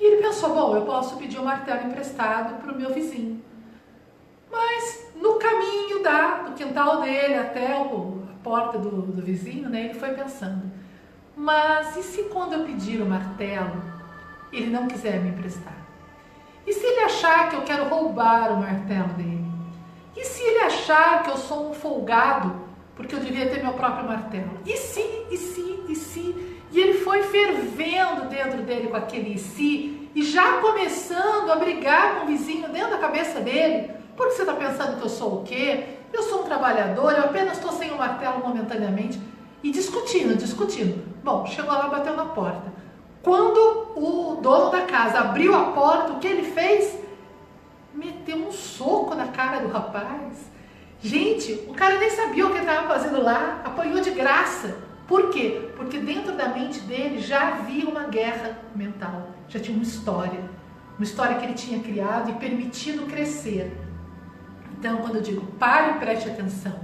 E 0.00 0.04
ele 0.04 0.22
pensou, 0.22 0.54
bom, 0.54 0.74
eu 0.74 0.86
posso 0.86 1.16
pedir 1.16 1.38
um 1.38 1.44
martelo 1.44 1.86
emprestado 1.86 2.54
para 2.62 2.72
o 2.72 2.76
meu 2.76 2.94
vizinho. 2.94 3.44
Mas 4.50 5.12
no 5.16 5.34
caminho 5.34 6.02
da, 6.02 6.44
do 6.44 6.54
quintal 6.54 7.02
dele 7.02 7.34
até 7.34 7.76
o, 7.76 8.22
a 8.30 8.42
porta 8.42 8.78
do, 8.78 9.02
do 9.02 9.20
vizinho, 9.20 9.68
né, 9.68 9.84
ele 9.84 9.94
foi 9.94 10.14
pensando, 10.14 10.62
mas 11.36 11.94
e 11.98 12.02
se 12.02 12.22
quando 12.24 12.54
eu 12.54 12.64
pedir 12.64 13.02
o 13.02 13.06
martelo, 13.06 13.82
ele 14.50 14.70
não 14.70 14.88
quiser 14.88 15.20
me 15.20 15.28
emprestar? 15.28 15.76
E 16.66 16.72
se 16.72 16.84
ele 16.84 17.00
achar 17.00 17.50
que 17.50 17.56
eu 17.56 17.62
quero 17.62 17.84
roubar 17.84 18.50
o 18.50 18.60
martelo 18.60 19.08
dele? 19.08 19.44
E 20.16 20.24
se 20.24 20.42
ele 20.42 20.60
achar 20.60 21.22
que 21.22 21.30
eu 21.30 21.36
sou 21.36 21.70
um 21.70 21.74
folgado 21.74 22.65
porque 22.96 23.14
eu 23.14 23.20
devia 23.20 23.48
ter 23.48 23.62
meu 23.62 23.74
próprio 23.74 24.06
martelo. 24.06 24.50
E 24.64 24.76
se, 24.76 25.04
e 25.30 25.36
se, 25.36 25.84
e 25.86 25.94
se. 25.94 26.56
E 26.72 26.80
ele 26.80 26.94
foi 26.94 27.22
fervendo 27.22 28.22
dentro 28.28 28.62
dele 28.62 28.88
com 28.88 28.96
aquele 28.96 29.34
e 29.34 29.38
se, 29.38 30.10
e 30.14 30.22
já 30.22 30.60
começando 30.60 31.50
a 31.50 31.56
brigar 31.56 32.16
com 32.16 32.24
o 32.24 32.26
vizinho 32.26 32.68
dentro 32.70 32.90
da 32.90 32.98
cabeça 32.98 33.40
dele. 33.40 33.90
Porque 34.16 34.32
você 34.32 34.42
está 34.42 34.54
pensando 34.54 34.96
que 34.96 35.02
eu 35.02 35.10
sou 35.10 35.40
o 35.40 35.44
quê? 35.44 35.84
Eu 36.12 36.22
sou 36.22 36.40
um 36.40 36.44
trabalhador, 36.44 37.12
eu 37.12 37.24
apenas 37.24 37.58
estou 37.58 37.70
sem 37.72 37.90
o 37.90 37.98
martelo 37.98 38.40
momentaneamente. 38.40 39.20
E 39.62 39.70
discutindo, 39.70 40.36
discutindo. 40.36 41.04
Bom, 41.22 41.44
chegou 41.46 41.72
lá, 41.72 41.88
bateu 41.88 42.16
na 42.16 42.24
porta. 42.24 42.72
Quando 43.22 43.92
o 43.96 44.38
dono 44.40 44.70
da 44.70 44.82
casa 44.82 45.18
abriu 45.18 45.54
a 45.54 45.64
porta, 45.72 46.12
o 46.12 46.18
que 46.18 46.26
ele 46.26 46.50
fez? 46.50 46.98
Meteu 47.92 48.36
um 48.36 48.52
soco 48.52 49.14
na 49.14 49.26
cara 49.28 49.58
do 49.58 49.68
rapaz 49.68 50.45
Gente, 51.06 51.52
o 51.68 51.72
cara 51.72 52.00
nem 52.00 52.10
sabia 52.10 52.44
o 52.44 52.52
que 52.52 52.58
estava 52.58 52.88
fazendo 52.88 53.22
lá, 53.22 53.60
apanhou 53.64 54.00
de 54.00 54.10
graça. 54.10 54.76
Por 55.06 55.30
quê? 55.30 55.70
Porque 55.76 55.98
dentro 55.98 56.32
da 56.32 56.48
mente 56.48 56.80
dele 56.80 57.20
já 57.20 57.46
havia 57.46 57.88
uma 57.88 58.08
guerra 58.08 58.58
mental, 58.74 59.28
já 59.46 59.60
tinha 59.60 59.76
uma 59.76 59.84
história, 59.84 60.40
uma 60.98 61.04
história 61.04 61.36
que 61.36 61.44
ele 61.44 61.54
tinha 61.54 61.78
criado 61.78 62.30
e 62.30 62.32
permitido 62.32 63.06
crescer. 63.06 63.72
Então, 64.76 64.96
quando 64.96 65.14
eu 65.14 65.22
digo 65.22 65.46
pare 65.60 65.92
e 65.92 65.98
preste 66.00 66.28
atenção 66.28 66.80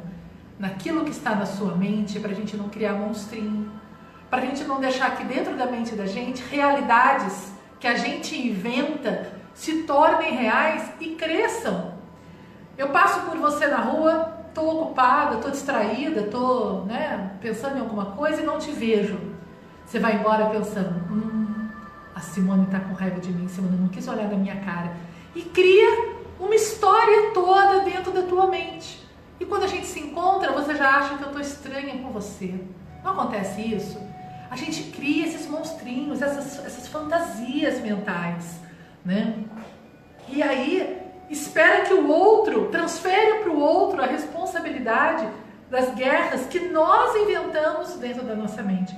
naquilo 0.57 1.05
que 1.05 1.11
está 1.11 1.35
na 1.35 1.45
sua 1.45 1.75
mente, 1.75 2.21
para 2.21 2.31
a 2.31 2.35
gente 2.35 2.57
não 2.57 2.69
criar 2.69 2.93
monstrinho, 2.93 3.73
para 4.31 4.41
a 4.41 4.47
gente 4.47 4.62
não 4.62 4.79
deixar 4.79 5.09
aqui 5.09 5.25
dentro 5.25 5.57
da 5.57 5.67
mente 5.67 5.97
da 5.97 6.07
gente 6.07 6.45
realidades 6.49 7.52
que 7.81 7.88
a 7.88 7.97
gente 7.97 8.41
inventa 8.41 9.33
se 9.52 9.83
tornem 9.83 10.37
reais 10.37 10.93
e 11.00 11.09
cresçam 11.17 11.91
eu 12.76 12.88
passo 12.88 13.21
por 13.23 13.37
você 13.38 13.67
na 13.67 13.79
rua, 13.79 14.33
estou 14.49 14.83
ocupada, 14.83 15.37
estou 15.37 15.50
distraída, 15.50 16.21
estou 16.21 16.85
né, 16.85 17.33
pensando 17.41 17.76
em 17.76 17.81
alguma 17.81 18.07
coisa 18.07 18.43
e 18.43 18.45
não 18.45 18.59
te 18.59 18.71
vejo. 18.71 19.19
Você 19.87 19.99
vai 19.99 20.17
embora 20.17 20.47
pensando, 20.47 20.95
hum, 21.11 21.69
a 22.14 22.21
Simone 22.21 22.64
está 22.64 22.81
com 22.81 22.95
raiva 22.95 23.21
de 23.21 23.31
mim, 23.31 23.49
Simone 23.49 23.76
não 23.76 23.88
quis 23.88 24.07
olhar 24.09 24.29
na 24.29 24.37
minha 24.37 24.57
cara. 24.57 24.93
E 25.35 25.43
cria 25.43 26.17
uma 26.38 26.55
história 26.55 27.31
toda 27.33 27.81
dentro 27.81 28.12
da 28.12 28.23
tua 28.23 28.47
mente. 28.47 29.07
E 29.41 29.45
quando 29.45 29.64
a 29.64 29.67
gente 29.67 29.87
se 29.87 30.00
encontra, 30.00 30.52
você 30.52 30.75
já 30.75 30.99
acha 30.99 31.17
que 31.17 31.23
eu 31.23 31.29
estou 31.29 31.41
estranha 31.41 31.99
com 32.02 32.11
você. 32.11 32.55
Não 33.02 33.12
acontece 33.12 33.61
isso? 33.61 33.99
A 34.50 34.57
gente 34.57 34.91
cria 34.91 35.26
esses 35.26 35.47
monstrinhos, 35.49 36.21
essas, 36.21 36.64
essas 36.64 36.87
fantasias 36.87 37.81
mentais, 37.81 38.61
né? 39.05 39.45
E 40.29 40.43
aí 40.43 41.01
espera 41.31 41.85
que 41.85 41.95
o 41.95 42.09
outro, 42.09 42.69
transfere 42.69 43.43
para 43.43 43.50
o 43.50 43.59
outro 43.59 44.02
a 44.02 44.07
responsabilidade 44.07 45.26
das 45.71 45.95
guerras 45.95 46.47
que 46.47 46.61
nós 46.69 47.17
inventamos 47.17 47.95
dentro 47.95 48.25
da 48.25 48.35
nossa 48.35 48.62
mente. 48.62 48.95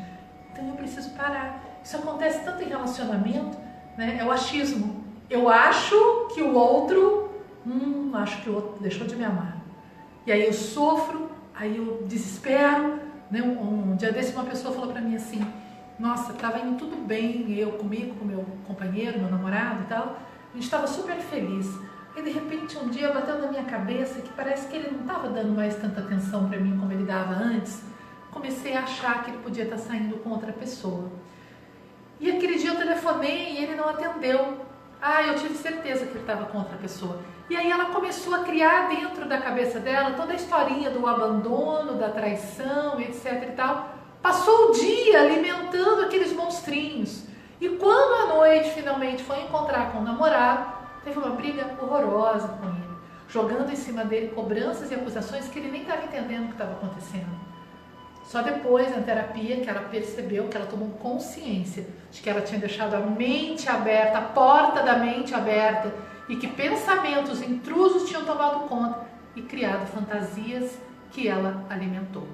Então 0.52 0.68
eu 0.68 0.74
preciso 0.74 1.10
parar. 1.10 1.62
Isso 1.82 1.96
acontece 1.96 2.44
tanto 2.44 2.62
em 2.62 2.68
relacionamento, 2.68 3.56
né? 3.96 4.18
É 4.20 4.24
o 4.24 4.30
achismo. 4.30 5.04
Eu 5.30 5.48
acho 5.48 6.28
que 6.34 6.42
o 6.42 6.54
outro, 6.54 7.30
hum, 7.66 8.10
acho 8.14 8.42
que 8.42 8.50
o 8.50 8.54
outro 8.54 8.76
deixou 8.80 9.06
de 9.06 9.14
me 9.14 9.24
amar. 9.24 9.58
E 10.26 10.32
aí 10.32 10.44
eu 10.44 10.52
sofro, 10.52 11.30
aí 11.54 11.76
eu 11.76 12.04
desespero. 12.06 12.98
Né? 13.30 13.42
Um, 13.42 13.92
um 13.92 13.96
dia 13.96 14.12
desse 14.12 14.32
uma 14.32 14.44
pessoa 14.44 14.74
falou 14.74 14.90
para 14.90 15.00
mim 15.00 15.14
assim: 15.14 15.46
Nossa, 15.98 16.32
estava 16.32 16.58
indo 16.58 16.76
tudo 16.76 16.96
bem, 16.96 17.52
eu 17.56 17.72
comigo, 17.72 18.16
com 18.16 18.24
meu 18.24 18.44
companheiro, 18.66 19.20
meu 19.20 19.30
namorado 19.30 19.82
e 19.82 19.86
tal. 19.86 20.18
A 20.50 20.54
gente 20.54 20.64
estava 20.64 20.86
super 20.86 21.16
feliz. 21.16 21.66
E 22.16 22.22
de 22.22 22.30
repente 22.30 22.78
um 22.78 22.88
dia 22.88 23.12
bateu 23.12 23.38
na 23.38 23.48
minha 23.48 23.64
cabeça 23.64 24.20
que 24.20 24.32
parece 24.32 24.68
que 24.68 24.76
ele 24.76 24.90
não 24.90 25.00
estava 25.00 25.28
dando 25.28 25.52
mais 25.52 25.74
tanta 25.76 26.00
atenção 26.00 26.48
para 26.48 26.58
mim 26.58 26.78
como 26.78 26.92
ele 26.92 27.04
dava 27.04 27.34
antes. 27.34 27.82
Comecei 28.30 28.76
a 28.76 28.82
achar 28.82 29.22
que 29.24 29.30
ele 29.30 29.38
podia 29.38 29.64
estar 29.64 29.76
tá 29.76 29.82
saindo 29.82 30.16
com 30.18 30.30
outra 30.30 30.52
pessoa. 30.52 31.10
E 32.20 32.30
aquele 32.30 32.56
dia 32.56 32.70
eu 32.70 32.76
telefonei 32.76 33.52
e 33.52 33.64
ele 33.64 33.74
não 33.74 33.88
atendeu. 33.88 34.58
Ah, 35.02 35.22
eu 35.24 35.34
tive 35.34 35.54
certeza 35.54 36.06
que 36.06 36.12
ele 36.12 36.20
estava 36.20 36.46
com 36.46 36.58
outra 36.58 36.76
pessoa. 36.78 37.20
E 37.50 37.56
aí 37.56 37.70
ela 37.70 37.86
começou 37.86 38.34
a 38.34 38.38
criar 38.38 38.88
dentro 38.88 39.28
da 39.28 39.38
cabeça 39.38 39.78
dela 39.78 40.12
toda 40.12 40.32
a 40.32 40.36
historinha 40.36 40.90
do 40.90 41.06
abandono, 41.06 41.94
da 41.94 42.08
traição, 42.08 42.98
etc 43.00 43.42
e 43.42 43.52
tal. 43.52 43.90
Passou 44.22 44.70
o 44.70 44.72
dia 44.72 45.20
alimentando 45.20 46.02
aqueles 46.02 46.32
monstrinhos. 46.32 47.24
E 47.60 47.68
quando 47.68 48.30
a 48.30 48.34
noite 48.34 48.70
finalmente 48.70 49.22
foi 49.22 49.42
encontrar 49.42 49.92
com 49.92 49.98
o 49.98 50.02
namorado, 50.02 50.83
teve 51.04 51.18
uma 51.18 51.30
briga 51.30 51.76
horrorosa 51.80 52.48
com 52.48 52.66
ele, 52.68 52.96
jogando 53.28 53.70
em 53.70 53.76
cima 53.76 54.04
dele 54.04 54.28
cobranças 54.34 54.90
e 54.90 54.94
acusações 54.94 55.48
que 55.48 55.58
ele 55.58 55.70
nem 55.70 55.82
estava 55.82 56.04
entendendo 56.04 56.44
o 56.44 56.46
que 56.46 56.52
estava 56.52 56.72
acontecendo. 56.72 57.44
Só 58.24 58.40
depois, 58.40 58.90
na 58.90 59.02
terapia, 59.02 59.60
que 59.60 59.68
ela 59.68 59.82
percebeu, 59.82 60.48
que 60.48 60.56
ela 60.56 60.66
tomou 60.66 60.88
consciência 60.92 61.86
de 62.10 62.22
que 62.22 62.30
ela 62.30 62.40
tinha 62.40 62.58
deixado 62.58 62.94
a 62.94 63.00
mente 63.00 63.68
aberta, 63.68 64.18
a 64.18 64.22
porta 64.22 64.82
da 64.82 64.96
mente 64.96 65.34
aberta, 65.34 65.92
e 66.28 66.36
que 66.36 66.48
pensamentos 66.48 67.42
intrusos 67.42 68.08
tinham 68.08 68.24
tomado 68.24 68.66
conta 68.66 69.00
e 69.36 69.42
criado 69.42 69.86
fantasias 69.86 70.78
que 71.10 71.28
ela 71.28 71.66
alimentou. 71.68 72.26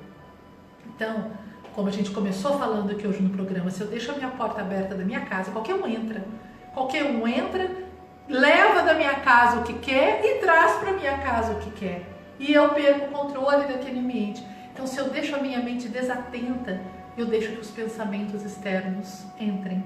Então, 0.87 1.33
como 1.75 1.89
a 1.89 1.93
gente 1.93 2.11
começou 2.11 2.59
falando 2.59 2.91
aqui 2.93 3.07
hoje 3.07 3.21
no 3.21 3.31
programa, 3.31 3.71
se 3.71 3.81
eu 3.81 3.89
deixo 3.89 4.13
a 4.13 4.15
minha 4.15 4.31
porta 4.31 4.61
aberta 4.61 4.95
da 4.95 5.05
minha 5.05 5.21
casa, 5.23 5.51
qualquer 5.51 5.75
um 5.75 5.87
entra. 5.87 6.25
Qualquer 6.73 7.05
um 7.05 7.27
entra, 7.27 7.69
leva 8.31 8.83
da 8.83 8.95
minha 8.95 9.15
casa 9.17 9.59
o 9.59 9.65
que 9.65 9.75
quer 9.75 10.25
e 10.25 10.39
traz 10.39 10.77
para 10.79 10.93
minha 10.93 11.19
casa 11.19 11.53
o 11.53 11.59
que 11.59 11.71
quer. 11.73 12.03
E 12.39 12.53
eu 12.53 12.69
perco 12.71 13.07
o 13.07 13.09
controle 13.09 13.67
daquele 13.67 13.99
ambiente. 13.99 14.47
Então, 14.73 14.87
se 14.87 14.99
eu 14.99 15.11
deixo 15.11 15.35
a 15.35 15.39
minha 15.39 15.61
mente 15.61 15.89
desatenta, 15.89 16.81
eu 17.19 17.27
deixo 17.27 17.53
que 17.53 17.61
os 17.61 17.71
pensamentos 17.71 18.43
externos 18.45 19.25
entrem. 19.39 19.85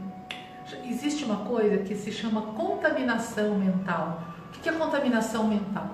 Existe 0.85 1.25
uma 1.25 1.45
coisa 1.47 1.79
que 1.79 1.95
se 1.95 2.13
chama 2.13 2.43
contaminação 2.53 3.59
mental. 3.59 4.23
O 4.49 4.61
que 4.61 4.69
é 4.69 4.73
contaminação 4.73 5.49
mental? 5.49 5.91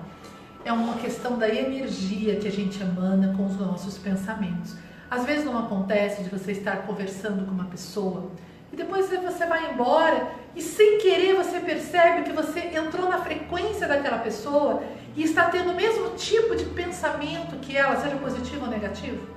É 0.63 0.71
uma 0.71 0.95
questão 0.95 1.39
da 1.39 1.49
energia 1.49 2.35
que 2.35 2.47
a 2.47 2.51
gente 2.51 2.81
emana 2.81 3.33
com 3.35 3.45
os 3.45 3.57
nossos 3.57 3.97
pensamentos. 3.97 4.75
Às 5.09 5.25
vezes 5.25 5.45
não 5.45 5.57
acontece 5.57 6.21
de 6.21 6.29
você 6.29 6.51
estar 6.51 6.83
conversando 6.83 7.45
com 7.45 7.51
uma 7.51 7.65
pessoa 7.65 8.29
e 8.71 8.75
depois 8.75 9.09
você 9.09 9.45
vai 9.45 9.71
embora 9.71 10.31
e 10.55 10.61
sem 10.61 10.97
querer 10.99 11.35
você 11.35 11.59
percebe 11.59 12.23
que 12.23 12.31
você 12.31 12.59
entrou 12.59 13.09
na 13.09 13.19
frequência 13.19 13.87
daquela 13.87 14.19
pessoa 14.19 14.83
e 15.15 15.23
está 15.23 15.49
tendo 15.49 15.71
o 15.71 15.75
mesmo 15.75 16.11
tipo 16.11 16.55
de 16.55 16.65
pensamento 16.65 17.57
que 17.59 17.75
ela, 17.75 17.97
seja 17.97 18.15
positivo 18.15 18.65
ou 18.65 18.71
negativo? 18.71 19.27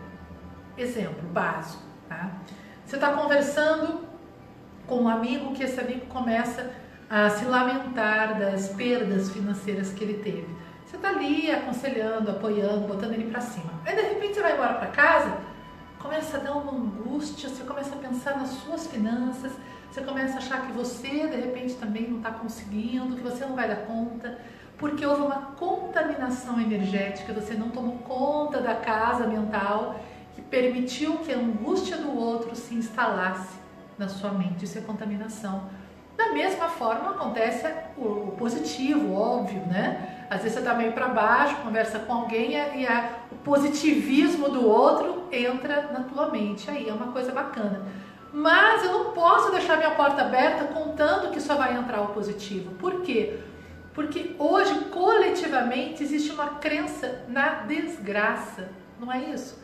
Exemplo 0.76 1.28
básico, 1.30 1.82
tá? 2.08 2.30
Você 2.84 2.96
está 2.96 3.12
conversando 3.12 4.00
com 4.86 5.02
um 5.02 5.08
amigo 5.08 5.52
que 5.52 5.64
esse 5.64 5.80
amigo 5.80 6.06
começa 6.06 6.70
a 7.08 7.30
se 7.30 7.44
lamentar 7.44 8.38
das 8.38 8.68
perdas 8.68 9.30
financeiras 9.30 9.92
que 9.92 10.04
ele 10.04 10.14
teve. 10.14 10.48
Você 10.84 10.96
está 10.96 11.08
ali 11.08 11.50
aconselhando, 11.50 12.30
apoiando, 12.30 12.86
botando 12.86 13.12
ele 13.14 13.30
para 13.30 13.40
cima. 13.40 13.72
Aí 13.84 13.94
de 13.96 14.02
repente 14.02 14.34
você 14.34 14.42
vai 14.42 14.52
embora 14.52 14.74
para 14.74 14.88
casa, 14.88 15.38
começa 16.04 16.36
a 16.36 16.40
dar 16.40 16.52
uma 16.52 16.72
angústia, 16.72 17.48
você 17.48 17.64
começa 17.64 17.94
a 17.94 17.98
pensar 17.98 18.36
nas 18.36 18.50
suas 18.50 18.86
finanças, 18.86 19.52
você 19.90 20.02
começa 20.02 20.34
a 20.34 20.36
achar 20.36 20.66
que 20.66 20.72
você 20.72 21.08
de 21.28 21.36
repente 21.36 21.76
também 21.76 22.06
não 22.06 22.18
está 22.18 22.30
conseguindo, 22.30 23.16
que 23.16 23.22
você 23.22 23.46
não 23.46 23.56
vai 23.56 23.66
dar 23.66 23.86
conta 23.86 24.38
porque 24.76 25.06
houve 25.06 25.22
uma 25.22 25.54
contaminação 25.56 26.60
energética, 26.60 27.32
você 27.32 27.54
não 27.54 27.70
tomou 27.70 27.96
conta 27.98 28.60
da 28.60 28.74
casa 28.74 29.26
mental 29.26 29.98
que 30.34 30.42
permitiu 30.42 31.16
que 31.18 31.32
a 31.32 31.38
angústia 31.38 31.96
do 31.96 32.14
outro 32.14 32.54
se 32.54 32.74
instalasse 32.74 33.56
na 33.96 34.06
sua 34.06 34.30
mente. 34.30 34.66
Isso 34.66 34.76
é 34.76 34.82
contaminação. 34.82 35.70
Da 36.18 36.32
mesma 36.32 36.68
forma 36.68 37.12
acontece 37.12 37.66
o 37.96 38.34
positivo, 38.36 39.14
óbvio, 39.14 39.60
né? 39.66 40.13
Às 40.30 40.42
vezes 40.42 40.54
você 40.54 40.58
está 40.60 40.74
meio 40.74 40.92
para 40.92 41.08
baixo, 41.08 41.56
conversa 41.56 41.98
com 41.98 42.12
alguém 42.12 42.52
e 42.52 42.86
a, 42.86 43.10
o 43.30 43.36
positivismo 43.36 44.48
do 44.48 44.68
outro 44.68 45.24
entra 45.30 45.90
na 45.92 46.00
tua 46.00 46.30
mente. 46.30 46.70
Aí 46.70 46.88
é 46.88 46.92
uma 46.92 47.12
coisa 47.12 47.32
bacana. 47.32 47.82
Mas 48.32 48.84
eu 48.84 48.92
não 48.92 49.12
posso 49.12 49.52
deixar 49.52 49.76
minha 49.76 49.92
porta 49.92 50.22
aberta 50.22 50.64
contando 50.64 51.30
que 51.30 51.40
só 51.40 51.54
vai 51.54 51.76
entrar 51.76 52.00
o 52.00 52.08
positivo. 52.08 52.74
Por 52.74 53.02
quê? 53.02 53.38
Porque 53.94 54.34
hoje, 54.38 54.74
coletivamente, 54.86 56.02
existe 56.02 56.32
uma 56.32 56.56
crença 56.56 57.22
na 57.28 57.62
desgraça, 57.62 58.68
não 58.98 59.12
é 59.12 59.20
isso? 59.30 59.62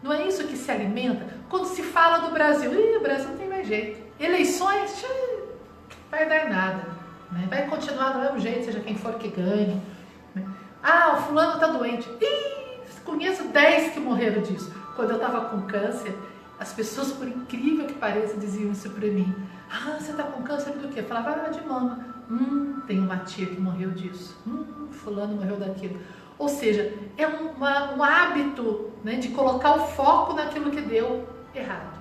Não 0.00 0.12
é 0.12 0.26
isso 0.26 0.46
que 0.46 0.56
se 0.56 0.70
alimenta? 0.70 1.26
Quando 1.48 1.66
se 1.66 1.82
fala 1.82 2.18
do 2.18 2.30
Brasil, 2.32 2.72
Ih, 2.72 2.96
o 2.96 3.00
Brasil 3.00 3.28
não 3.28 3.36
tem 3.36 3.48
mais 3.48 3.66
jeito. 3.66 4.00
Eleições, 4.20 5.00
tchim, 5.00 5.96
vai 6.10 6.28
dar 6.28 6.48
nada. 6.48 6.84
Né? 7.32 7.46
Vai 7.48 7.66
continuar 7.66 8.10
do 8.10 8.20
mesmo 8.20 8.38
jeito, 8.38 8.66
seja 8.66 8.80
quem 8.80 8.96
for 8.96 9.14
que 9.14 9.28
ganhe. 9.28 9.80
Ah, 10.82 11.14
o 11.16 11.22
fulano 11.22 11.54
está 11.54 11.68
doente. 11.68 12.08
Ih, 12.20 12.80
conheço 13.04 13.44
10 13.44 13.92
que 13.92 14.00
morreram 14.00 14.42
disso. 14.42 14.72
Quando 14.96 15.10
eu 15.10 15.16
estava 15.16 15.48
com 15.48 15.62
câncer, 15.62 16.16
as 16.58 16.72
pessoas, 16.72 17.12
por 17.12 17.26
incrível 17.26 17.86
que 17.86 17.94
pareça, 17.94 18.36
diziam 18.36 18.72
isso 18.72 18.90
para 18.90 19.06
mim. 19.08 19.34
Ah, 19.70 19.96
você 19.98 20.10
está 20.10 20.24
com 20.24 20.42
câncer 20.42 20.72
do 20.72 20.88
quê? 20.88 21.00
Eu 21.00 21.04
falava, 21.04 21.30
ah, 21.46 21.48
de 21.48 21.60
mama. 21.66 21.98
Hum, 22.30 22.80
tem 22.86 22.98
uma 22.98 23.18
tia 23.18 23.46
que 23.46 23.60
morreu 23.60 23.90
disso. 23.90 24.36
Hum, 24.46 24.88
fulano 24.90 25.36
morreu 25.36 25.56
daquilo. 25.56 26.00
Ou 26.38 26.48
seja, 26.48 26.92
é 27.16 27.26
uma, 27.26 27.94
um 27.94 28.02
hábito 28.02 28.90
né, 29.04 29.14
de 29.16 29.28
colocar 29.28 29.76
o 29.76 29.86
foco 29.88 30.34
naquilo 30.34 30.70
que 30.70 30.80
deu 30.80 31.26
errado. 31.54 32.00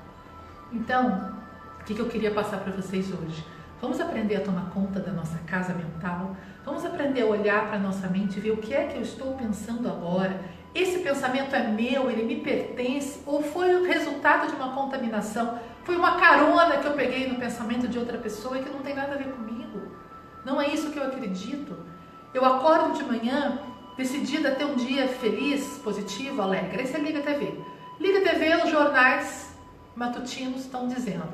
Então, 0.74 1.34
o 1.80 1.84
que, 1.84 1.94
que 1.94 2.00
eu 2.00 2.08
queria 2.08 2.32
passar 2.32 2.58
para 2.58 2.72
vocês 2.72 3.12
hoje? 3.12 3.46
Vamos 3.82 4.00
aprender 4.00 4.36
a 4.36 4.41
tomar 4.41 4.70
conta 4.70 5.00
da 5.00 5.12
nossa 5.12 5.39
casa 5.39 5.74
mental. 5.74 6.36
Vamos 6.63 6.86
aprender 6.86 7.24
a 7.24 7.26
olhar 7.26 7.67
para 7.67 7.78
a 7.78 7.80
nossa 7.80 8.08
mente 8.08 8.38
e 8.38 8.39
ver 8.39 8.52
o 8.52 8.58
que 8.58 8.76
é 8.76 8.86
que 8.86 8.96
eu 8.96 9.02
estou 9.02 9.34
pensando 9.34 9.89
agora. 9.89 10.39
Esse 10.74 11.00
pensamento 11.00 11.56
é 11.56 11.67
meu, 11.67 12.10
ele 12.12 12.24
me 12.24 12.36
pertence 12.41 13.20
ou 13.26 13.41
foi 13.41 13.74
o 13.76 13.84
resultado 13.84 14.48
de 14.48 14.56
uma 14.56 14.72
contaminação? 14.74 15.60
Foi 15.84 15.98
uma 15.98 16.20
carona 16.20 16.78
que 16.78 16.86
eu 16.86 16.94
peguei 16.94 17.28
no 17.28 17.39
pensamento 17.39 17.88
de 17.88 17.98
outra 17.98 18.20
pessoa 18.20 18.60
e 18.60 18.63
que 18.63 18.70
não 18.70 18.82
tem 18.82 18.94
nada 18.94 19.15
a 19.15 19.17
ver 19.17 19.32
comigo? 19.32 19.91
Não 20.46 20.62
é 20.62 20.67
isso 20.67 20.91
que 20.91 21.00
eu 21.00 21.04
acredito. 21.04 21.76
Eu 22.36 22.46
acordo 22.46 22.94
de 22.94 23.04
manhã 23.04 23.60
decidida 23.98 24.50
a 24.50 24.56
ter 24.56 24.65
um 24.65 24.76
dia 24.76 25.08
feliz, 25.08 25.80
positivo, 25.84 26.39
alegre. 26.39 26.82
Aí 26.82 26.88
você 26.88 27.00
liga 27.00 27.17
a 27.17 27.24
TV. 27.24 27.60
Liga 28.00 28.20
a 28.20 28.32
TV, 28.32 28.63
os 28.63 28.70
jornais 28.70 29.56
matutinos 29.96 30.62
estão 30.62 30.88
dizendo, 30.88 31.28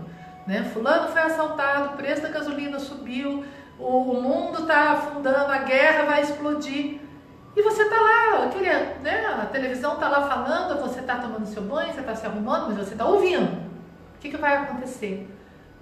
né? 0.48 0.64
Fulano 0.64 1.10
foi 1.10 1.22
assaltado, 1.22 1.94
o 1.94 1.98
preço 1.98 2.24
da 2.24 2.30
gasolina 2.30 2.80
subiu, 2.80 3.44
o, 3.78 4.14
mundo 4.14 4.62
está 4.62 4.94
afundando, 4.94 5.52
a 5.52 5.60
guerra 5.60 6.06
vai 6.06 6.22
explodir. 6.22 7.00
E 7.56 7.62
você 7.62 7.84
está 7.84 7.96
lá, 8.00 8.46
aquele, 8.46 8.70
né, 9.04 9.26
a 9.42 9.46
televisão 9.46 9.96
está 9.96 10.10
lá 10.10 10.28
falando, 10.28 10.80
você 10.82 11.00
está 11.00 11.18
tomando 11.18 11.46
seu 11.46 11.64
banho, 11.64 11.94
você 11.94 12.00
está 12.00 12.16
se 12.16 12.26
arrumando, 12.26 12.68
mas 12.68 12.78
você 12.78 12.94
está 12.94 13.06
ouvindo. 13.06 13.68
O 14.16 14.20
que, 14.20 14.30
que 14.30 14.38
vai 14.38 14.58
acontecer? 14.58 15.28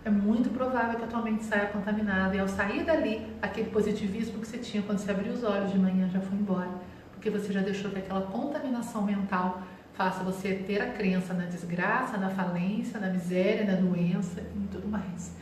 é 0.05 0.09
muito 0.09 0.51
provável 0.51 0.99
que 0.99 1.03
a 1.03 1.07
tua 1.07 1.21
mente 1.21 1.43
saia 1.43 1.65
contaminada. 1.65 2.35
E 2.35 2.39
ao 2.39 2.47
sair 2.47 2.83
dali, 2.83 3.27
aquele 3.41 3.71
positivismo 3.71 4.39
que 4.39 4.47
você 4.47 4.59
tinha 4.59 4.83
quando 4.83 4.99
você 4.99 5.09
abriu 5.09 5.33
os 5.33 5.43
olhos 5.43 5.71
de 5.71 5.79
manhã 5.79 6.07
já 6.09 6.21
foi 6.21 6.37
embora. 6.37 6.69
Porque 7.11 7.31
você 7.31 7.51
já 7.51 7.61
deixou 7.61 7.89
que 7.89 7.97
aquela 7.97 8.21
contaminação 8.21 9.01
mental 9.01 9.63
faça 9.95 10.23
você 10.23 10.53
ter 10.55 10.81
a 10.81 10.91
crença 10.91 11.33
na 11.33 11.45
desgraça, 11.45 12.17
na 12.17 12.29
falência, 12.29 12.99
na 12.99 13.07
miséria, 13.07 13.65
na 13.65 13.75
doença 13.79 14.41
e 14.41 14.67
tudo 14.67 14.87
mais. 14.87 15.35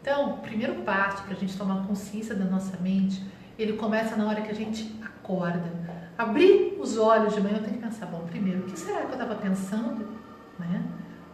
Então, 0.00 0.34
o 0.34 0.38
primeiro 0.38 0.74
passo 0.82 1.24
para 1.24 1.34
a 1.34 1.36
gente 1.36 1.56
tomar 1.56 1.86
consciência 1.86 2.34
da 2.34 2.44
nossa 2.44 2.76
mente, 2.78 3.24
ele 3.58 3.72
começa 3.72 4.14
na 4.14 4.26
hora 4.28 4.42
que 4.42 4.50
a 4.50 4.54
gente 4.54 4.94
acorda. 5.02 5.72
Abrir 6.16 6.76
os 6.78 6.96
olhos 6.96 7.34
de 7.34 7.40
manhã, 7.40 7.56
eu 7.56 7.64
tenho 7.64 7.74
que 7.74 7.82
pensar, 7.82 8.06
bom, 8.06 8.20
primeiro, 8.20 8.60
o 8.60 8.62
que 8.64 8.78
será 8.78 9.00
que 9.00 9.06
eu 9.06 9.12
estava 9.12 9.34
pensando? 9.34 10.06
Né? 10.58 10.84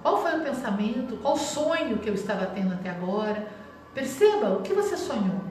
Qual 0.00 0.22
foi 0.22 0.38
o 0.38 0.42
pensamento? 0.42 1.16
Qual 1.18 1.36
sonho 1.36 1.98
que 1.98 2.08
eu 2.08 2.14
estava 2.14 2.46
tendo 2.46 2.72
até 2.72 2.90
agora? 2.90 3.46
Perceba 3.94 4.50
o 4.50 4.62
que 4.62 4.72
você 4.72 4.96
sonhou. 4.96 5.42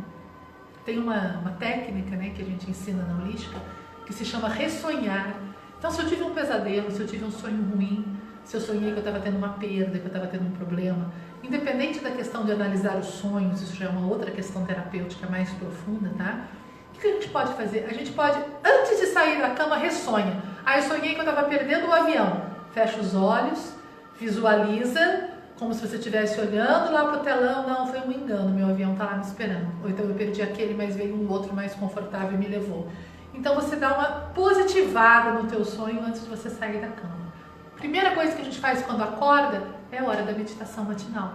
Tem 0.84 0.98
uma, 0.98 1.38
uma 1.40 1.52
técnica 1.52 2.16
né, 2.16 2.32
que 2.36 2.42
a 2.42 2.46
gente 2.46 2.70
ensina 2.70 3.04
na 3.04 3.24
holística 3.24 3.60
que 4.06 4.14
se 4.14 4.26
chama 4.26 4.50
ressonhar. 4.50 5.36
Então, 5.82 5.90
se 5.90 6.00
eu 6.00 6.08
tive 6.08 6.22
um 6.22 6.30
pesadelo, 6.30 6.92
se 6.92 7.00
eu 7.00 7.08
tive 7.08 7.26
um 7.26 7.32
sonho 7.32 7.60
ruim, 7.74 8.06
se 8.44 8.56
eu 8.56 8.62
sonhei 8.62 8.92
que 8.92 8.98
eu 8.98 9.00
estava 9.00 9.20
tendo 9.20 9.36
uma 9.36 9.50
perda, 9.54 9.98
que 9.98 10.06
eu 10.06 10.10
estava 10.10 10.28
tendo 10.28 10.46
um 10.46 10.52
problema, 10.52 11.12
independente 11.42 11.98
da 12.02 12.12
questão 12.12 12.46
de 12.46 12.52
analisar 12.52 13.00
os 13.00 13.08
sonhos, 13.08 13.64
isso 13.64 13.76
já 13.76 13.86
é 13.86 13.90
uma 13.90 14.06
outra 14.06 14.30
questão 14.30 14.64
terapêutica 14.64 15.28
mais 15.28 15.50
profunda, 15.50 16.12
tá? 16.16 16.46
O 16.94 17.00
que 17.00 17.08
a 17.08 17.14
gente 17.14 17.30
pode 17.30 17.56
fazer? 17.56 17.88
A 17.90 17.94
gente 17.94 18.12
pode, 18.12 18.38
antes 18.64 19.00
de 19.00 19.08
sair 19.08 19.42
da 19.42 19.56
cama, 19.56 19.76
ressonha. 19.76 20.40
Ah, 20.64 20.78
eu 20.78 20.84
sonhei 20.84 21.16
que 21.16 21.20
eu 21.20 21.28
estava 21.28 21.50
perdendo 21.50 21.88
o 21.88 21.92
avião. 21.92 22.44
Fecha 22.72 23.00
os 23.00 23.16
olhos, 23.16 23.74
Visualiza 24.20 25.30
como 25.58 25.74
se 25.74 25.88
você 25.88 25.96
estivesse 25.96 26.40
olhando 26.40 26.92
lá 26.92 27.06
para 27.06 27.18
o 27.18 27.24
telão. 27.24 27.68
Não, 27.68 27.88
foi 27.88 28.02
um 28.02 28.12
engano, 28.12 28.50
meu 28.50 28.68
avião 28.68 28.94
está 28.94 29.06
lá 29.06 29.16
me 29.16 29.24
esperando. 29.24 29.68
Ou 29.84 29.90
então 29.90 30.06
eu 30.06 30.14
perdi 30.14 30.44
aquele, 30.44 30.76
mas 30.76 30.96
veio 30.96 31.16
um 31.16 31.28
outro 31.28 31.56
mais 31.56 31.74
confortável 31.74 32.34
e 32.34 32.38
me 32.38 32.48
levou. 32.48 32.88
Então 33.34 33.56
você 33.56 33.76
dá 33.76 33.94
uma 33.94 34.10
positivada 34.34 35.32
no 35.32 35.48
teu 35.48 35.64
sonho 35.64 36.04
antes 36.04 36.24
de 36.24 36.30
você 36.30 36.50
sair 36.50 36.80
da 36.80 36.88
cama. 36.88 37.32
Primeira 37.76 38.12
coisa 38.12 38.36
que 38.36 38.42
a 38.42 38.46
gente 38.46 38.60
faz 38.60 38.84
quando 38.84 39.04
acorda 39.04 39.64
é 39.92 40.00
a 40.00 40.04
hora 40.04 40.24
da 40.24 40.34
meditação 40.34 40.84
matinal, 40.84 41.34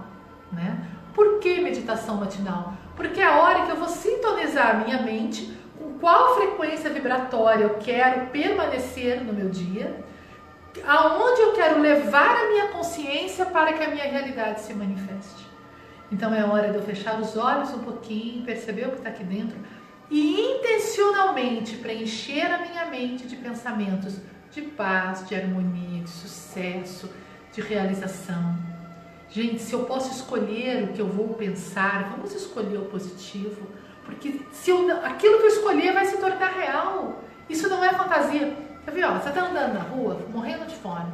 né? 0.53 0.79
Por 1.15 1.41
que 1.41 1.61
meditação 1.61 2.17
matinal? 2.17 2.75
Porque 2.95 3.21
é 3.21 3.27
a 3.27 3.39
hora 3.39 3.65
que 3.65 3.71
eu 3.71 3.77
vou 3.77 3.89
sintonizar 3.89 4.71
a 4.71 4.75
minha 4.75 5.03
mente 5.03 5.57
com 5.79 5.99
qual 5.99 6.37
frequência 6.37 6.91
vibratória 6.91 7.65
eu 7.65 7.75
quero 7.79 8.27
permanecer 8.27 9.25
no 9.25 9.33
meu 9.33 9.49
dia, 9.49 10.05
aonde 10.87 11.41
eu 11.41 11.53
quero 11.53 11.81
levar 11.81 12.37
a 12.37 12.49
minha 12.49 12.69
consciência 12.69 13.47
para 13.47 13.73
que 13.73 13.83
a 13.83 13.89
minha 13.89 14.05
realidade 14.05 14.61
se 14.61 14.75
manifeste. 14.75 15.47
Então 16.13 16.33
é 16.33 16.45
hora 16.45 16.71
de 16.71 16.77
eu 16.77 16.83
fechar 16.83 17.19
os 17.19 17.37
olhos 17.37 17.73
um 17.75 17.81
pouquinho, 17.81 18.45
perceber 18.45 18.87
o 18.87 18.91
que 18.91 18.99
está 18.99 19.09
aqui 19.09 19.25
dentro 19.25 19.57
e 20.11 20.41
intencionalmente 20.41 21.77
preencher 21.77 22.47
a 22.47 22.59
minha 22.59 22.87
mente 22.87 23.27
de 23.27 23.37
pensamentos 23.37 24.17
de 24.51 24.63
paz, 24.63 25.27
de 25.27 25.35
harmonia, 25.35 26.03
de 26.03 26.11
sucesso, 26.11 27.11
de 27.53 27.61
realização. 27.61 28.57
Gente, 29.29 29.61
se 29.61 29.73
eu 29.73 29.85
posso 29.85 30.13
escolher 30.13 30.85
o 30.85 30.93
que 30.93 31.01
eu 31.01 31.09
vou 31.09 31.35
pensar, 31.35 32.11
vamos 32.11 32.35
escolher 32.35 32.79
o 32.79 32.87
positivo, 32.87 33.67
porque 34.05 34.41
se 34.53 34.71
eu, 34.71 35.05
aquilo 35.05 35.39
que 35.39 35.45
eu 35.45 35.49
escolher 35.49 35.93
vai 35.93 36.07
se 36.07 36.17
tornar 36.19 36.53
real. 36.53 37.23
Isso 37.49 37.69
não 37.69 37.85
é 37.85 37.93
fantasia. 37.93 38.57
Quer 38.85 38.91
ver, 38.93 39.05
ó, 39.05 39.19
você 39.19 39.29
está 39.29 39.45
andando 39.45 39.75
na 39.75 39.81
rua, 39.81 40.21
morrendo 40.33 40.67
de 40.67 40.77
fome, 40.77 41.13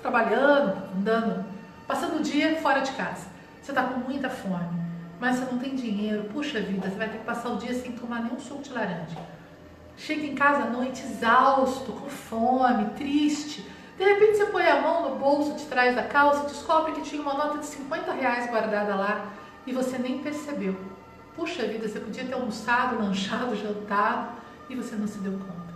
trabalhando, 0.00 0.76
andando, 0.96 1.44
passando 1.86 2.18
o 2.18 2.22
dia 2.22 2.56
fora 2.56 2.80
de 2.80 2.92
casa. 2.92 3.26
Você 3.62 3.70
está 3.70 3.82
com 3.82 4.00
muita 4.00 4.28
fome, 4.28 4.81
mas 5.22 5.36
você 5.36 5.52
não 5.52 5.58
tem 5.60 5.76
dinheiro. 5.76 6.24
Puxa 6.32 6.60
vida, 6.60 6.90
você 6.90 6.96
vai 6.96 7.08
ter 7.08 7.18
que 7.18 7.24
passar 7.24 7.50
o 7.50 7.56
dia 7.56 7.72
sem 7.72 7.92
tomar 7.92 8.24
nenhum 8.24 8.40
suco 8.40 8.60
de 8.60 8.72
laranja. 8.72 9.16
Chega 9.96 10.26
em 10.26 10.34
casa 10.34 10.64
à 10.64 10.70
noite 10.70 11.00
exausto, 11.00 11.92
com 11.92 12.10
fome, 12.10 12.86
triste. 12.96 13.64
De 13.96 14.02
repente 14.02 14.38
você 14.38 14.46
põe 14.46 14.66
a 14.66 14.80
mão 14.80 15.08
no 15.08 15.14
bolso 15.14 15.54
de 15.54 15.64
trás 15.66 15.94
da 15.94 16.02
calça 16.02 16.42
e 16.42 16.46
descobre 16.48 16.90
que 16.90 17.02
tinha 17.02 17.22
uma 17.22 17.34
nota 17.34 17.58
de 17.58 17.66
50 17.66 18.12
reais 18.14 18.50
guardada 18.50 18.96
lá 18.96 19.32
e 19.64 19.72
você 19.72 19.96
nem 19.96 20.18
percebeu. 20.18 20.74
Puxa 21.36 21.68
vida, 21.68 21.86
você 21.86 22.00
podia 22.00 22.24
ter 22.24 22.34
almoçado, 22.34 22.98
lanchado, 22.98 23.54
jantado 23.54 24.32
e 24.68 24.74
você 24.74 24.96
não 24.96 25.06
se 25.06 25.18
deu 25.18 25.34
conta. 25.34 25.72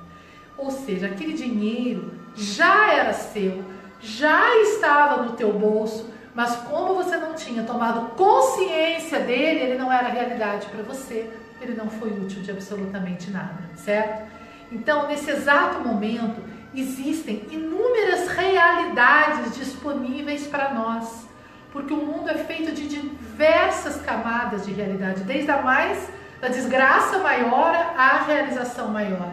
Ou 0.58 0.72
seja, 0.72 1.06
aquele 1.06 1.34
dinheiro 1.34 2.14
já 2.34 2.92
era 2.92 3.12
seu, 3.12 3.64
já 4.00 4.56
estava 4.62 5.22
no 5.22 5.34
teu 5.34 5.52
bolso, 5.52 6.10
mas 6.36 6.54
como 6.68 6.94
você 6.94 7.16
não 7.16 7.34
tinha 7.34 7.64
tomado 7.64 8.14
consciência 8.14 9.18
dele, 9.18 9.60
ele 9.60 9.78
não 9.78 9.92
era 9.92 10.06
realidade 10.08 10.68
para 10.68 10.84
você 10.84 11.28
ele 11.60 11.74
não 11.74 11.88
foi 11.88 12.10
útil 12.10 12.42
de 12.42 12.50
absolutamente 12.50 13.30
nada, 13.30 13.58
certo? 13.74 14.30
Então, 14.70 15.06
nesse 15.08 15.30
exato 15.30 15.80
momento, 15.80 16.42
existem 16.74 17.46
inúmeras 17.50 18.28
realidades 18.28 19.54
disponíveis 19.56 20.46
para 20.46 20.74
nós, 20.74 21.26
porque 21.72 21.92
o 21.92 21.98
mundo 21.98 22.28
é 22.28 22.34
feito 22.34 22.72
de 22.72 22.88
diversas 22.88 24.00
camadas 24.02 24.66
de 24.66 24.72
realidade, 24.72 25.22
desde 25.22 25.50
a 25.50 25.62
mais 25.62 26.08
da 26.40 26.48
desgraça 26.48 27.18
maior 27.18 27.74
à 27.96 28.24
realização 28.26 28.88
maior. 28.88 29.32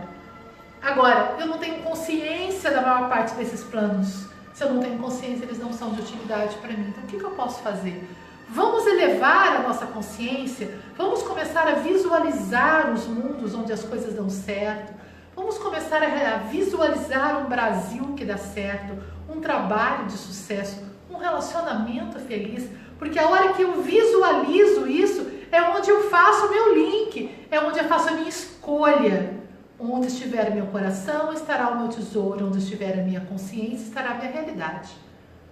Agora, 0.82 1.36
eu 1.39 1.48
não 1.48 1.58
tenho 1.58 1.82
consciência 1.82 2.70
da 2.72 2.82
maior 2.82 3.10
parte 3.10 3.34
desses 3.36 3.63
planos. 3.63 4.28
Se 4.54 4.63
eu 4.63 4.72
não 4.72 4.82
tenho 4.82 5.00
consciência, 5.00 5.46
eles 5.46 5.60
não 5.60 5.74
são 5.74 5.92
de 5.94 6.02
utilidade 6.02 6.56
para 6.58 6.72
mim. 6.72 6.89
Então, 6.89 7.04
o 7.04 7.08
que, 7.08 7.18
que 7.18 7.24
eu 7.24 7.32
posso 7.32 7.62
fazer? 7.62 8.08
Vamos 8.50 8.86
elevar 8.86 9.56
a 9.58 9.60
nossa 9.62 9.88
consciência, 9.88 10.78
vamos 10.96 11.24
começar 11.24 11.68
a 11.68 11.74
visualizar 11.74 12.92
os 12.92 13.08
mundos 13.08 13.56
onde 13.56 13.74
as 13.74 13.84
coisas 13.84 14.13
dão 14.13 14.30
certo, 14.30 14.94
vamos 15.36 15.58
começar 15.58 16.04
a 16.04 16.38
visualizar 16.38 17.44
um 17.44 17.50
Brasil 17.50 18.13
que 18.16 18.24
dá 18.24 18.38
certo, 18.38 18.94
um 19.28 19.39
trabalho 19.39 20.06
de 20.06 20.13
sucesso, 20.13 20.84
um 21.10 21.18
relacionamento 21.18 22.20
feliz, 22.20 22.70
porque 23.00 23.18
a 23.18 23.28
hora 23.28 23.54
que 23.54 23.63
eu 23.63 23.82
visualizo 23.82 24.88
isso 24.88 25.26
é 25.52 25.62
onde 25.62 25.89
eu 25.89 26.10
faço 26.10 26.46
o 26.46 26.52
meu 26.52 26.76
link, 26.76 27.48
é 27.50 27.60
onde 27.60 27.80
eu 27.80 27.86
faço 27.86 28.10
a 28.10 28.12
minha 28.12 28.30
escolha. 28.30 29.43
Onde 29.80 30.08
estiver 30.08 30.54
meu 30.54 30.68
coração, 30.68 31.34
estará 31.34 31.70
o 31.70 31.80
meu 31.80 31.90
tesouro, 31.90 32.48
onde 32.48 32.60
estiver 32.60 33.00
a 33.00 33.04
minha 33.04 33.22
consciência, 33.22 33.86
estará 33.88 34.12
a 34.12 34.14
minha 34.16 34.32
realidade. 34.32 34.92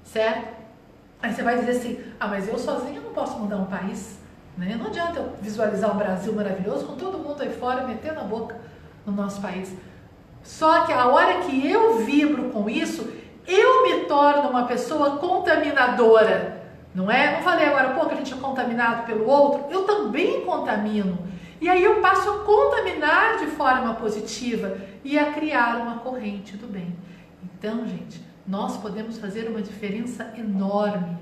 Certo? 0.04 0.62
Aí 1.22 1.34
você 1.34 1.44
vai 1.44 1.60
dizer 1.60 1.72
assim: 1.72 2.00
ah, 2.20 2.28
mas 2.28 2.48
eu 2.48 2.58
sozinho 2.58 3.02
não 3.02 3.12
posso 3.12 3.38
mudar 3.38 3.58
um 3.58 3.66
país. 3.66 4.20
Né? 4.58 4.76
Não 4.78 4.88
adianta 4.88 5.20
eu 5.20 5.34
visualizar 5.42 5.94
um 5.94 5.98
Brasil 5.98 6.34
maravilhoso 6.34 6.86
com 6.86 6.96
todo 6.96 7.18
mundo 7.18 7.42
aí 7.42 7.50
fora 7.50 7.88
metendo 7.88 8.20
a 8.20 8.24
boca 8.24 8.60
no 9.06 9.14
nosso 9.14 9.42
país. 9.42 9.74
Só 10.44 10.86
que 10.86 10.94
a 10.94 11.08
hora 11.08 11.42
que 11.42 11.70
eu 11.70 12.00
vibro 12.00 12.50
com 12.50 12.70
isso, 12.70 13.08
eu 13.48 13.84
me 13.84 14.06
torno 14.06 14.50
uma 14.50 14.66
pessoa 14.66 15.18
contaminadora. 15.18 16.62
Não 16.94 17.10
é? 17.10 17.38
Não 17.38 17.44
falei 17.44 17.68
agora, 17.68 17.90
pô, 17.92 18.06
que 18.06 18.14
a 18.14 18.18
gente 18.18 18.34
é 18.34 18.38
contaminado 18.38 19.06
pelo 19.06 19.28
outro? 19.28 19.66
Eu 19.70 19.84
também 19.84 20.42
contamino. 20.42 21.18
E 21.62 21.70
aí 21.70 21.84
eu 21.84 22.02
passo 22.02 22.28
a 22.28 22.40
contaminar 22.40 23.38
de 23.38 23.46
forma 23.46 23.94
positiva 23.94 24.80
e 25.04 25.20
a 25.20 25.32
criar 25.32 25.78
uma 25.78 26.00
corrente 26.00 26.58
do 26.58 26.66
bem. 26.66 26.96
Então, 27.44 27.88
gente, 27.88 28.20
nós 28.48 28.78
podemos 28.78 29.20
fazer 29.20 29.48
uma 29.48 29.62
diferença 29.62 30.34
enorme 30.36 31.20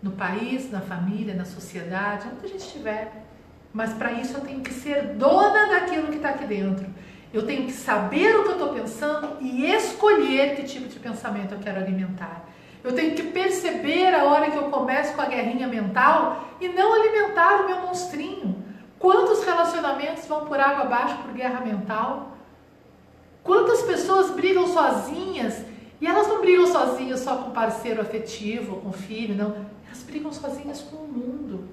no 0.00 0.12
país, 0.12 0.70
na 0.70 0.80
família, 0.80 1.34
na 1.34 1.44
sociedade, 1.44 2.28
onde 2.32 2.46
a 2.46 2.48
gente 2.48 2.60
estiver. 2.60 3.24
Mas 3.72 3.92
para 3.92 4.12
isso 4.12 4.36
eu 4.36 4.40
tenho 4.42 4.60
que 4.60 4.72
ser 4.72 5.14
dona 5.14 5.66
daquilo 5.66 6.06
que 6.08 6.16
está 6.16 6.28
aqui 6.28 6.44
dentro. 6.44 6.86
Eu 7.34 7.44
tenho 7.44 7.66
que 7.66 7.72
saber 7.72 8.36
o 8.36 8.44
que 8.44 8.50
eu 8.50 8.52
estou 8.52 8.68
pensando 8.72 9.36
e 9.40 9.66
escolher 9.66 10.54
que 10.54 10.62
tipo 10.62 10.88
de 10.88 10.98
pensamento 11.00 11.54
eu 11.54 11.58
quero 11.58 11.80
alimentar. 11.80 12.48
Eu 12.84 12.94
tenho 12.94 13.16
que 13.16 13.24
perceber 13.24 14.14
a 14.14 14.24
hora 14.24 14.48
que 14.48 14.56
eu 14.56 14.70
começo 14.70 15.12
com 15.14 15.22
a 15.22 15.26
guerrinha 15.26 15.66
mental 15.66 16.54
e 16.60 16.68
não 16.68 16.94
alimentar 16.94 17.62
o 17.62 17.66
meu 17.66 17.80
monstrinho. 17.80 18.55
Quantos 19.06 19.44
relacionamentos 19.44 20.26
vão 20.26 20.46
por 20.46 20.58
água 20.58 20.82
abaixo 20.82 21.18
por 21.18 21.32
guerra 21.32 21.60
mental? 21.60 22.32
Quantas 23.44 23.82
pessoas 23.82 24.32
brigam 24.32 24.66
sozinhas 24.66 25.64
e 26.00 26.08
elas 26.08 26.26
não 26.26 26.40
brigam 26.40 26.66
sozinhas 26.66 27.20
só 27.20 27.36
com 27.36 27.52
parceiro 27.52 28.00
afetivo, 28.00 28.80
com 28.80 28.90
filho, 28.90 29.36
não. 29.36 29.64
Elas 29.86 30.02
brigam 30.02 30.32
sozinhas 30.32 30.80
com 30.80 30.96
o 30.96 31.06
mundo. 31.06 31.68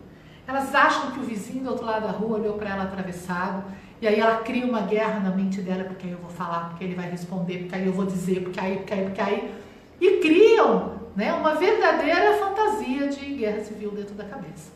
Elas 0.47 0.75
acham 0.75 1.09
que 1.09 1.21
o 1.21 1.23
vizinho 1.23 1.63
do 1.63 1.71
outro 1.71 1.87
lado 1.87 2.03
da 2.03 2.11
rua 2.11 2.37
olhou 2.37 2.53
para 2.53 2.69
ela 2.69 2.83
atravessado, 2.83 3.63
e 3.99 4.07
aí 4.07 4.19
ela 4.19 4.43
cria 4.43 4.67
uma 4.67 4.81
guerra 4.81 5.19
na 5.19 5.31
mente 5.31 5.59
dela, 5.59 5.85
porque 5.85 6.05
aí 6.05 6.13
eu 6.13 6.19
vou 6.19 6.29
falar, 6.29 6.69
porque 6.69 6.83
ele 6.83 6.93
vai 6.93 7.09
responder, 7.09 7.61
porque 7.61 7.73
aí 7.73 7.87
eu 7.87 7.93
vou 7.93 8.05
dizer, 8.05 8.43
porque 8.43 8.59
aí, 8.59 8.75
porque 8.75 8.93
aí, 8.93 9.05
porque 9.05 9.21
aí. 9.21 9.55
E 9.99 10.19
criam 10.19 10.99
né, 11.15 11.33
uma 11.33 11.55
verdadeira 11.55 12.37
fantasia 12.37 13.07
de 13.07 13.25
guerra 13.33 13.63
civil 13.63 13.89
dentro 13.89 14.13
da 14.13 14.23
cabeça. 14.23 14.71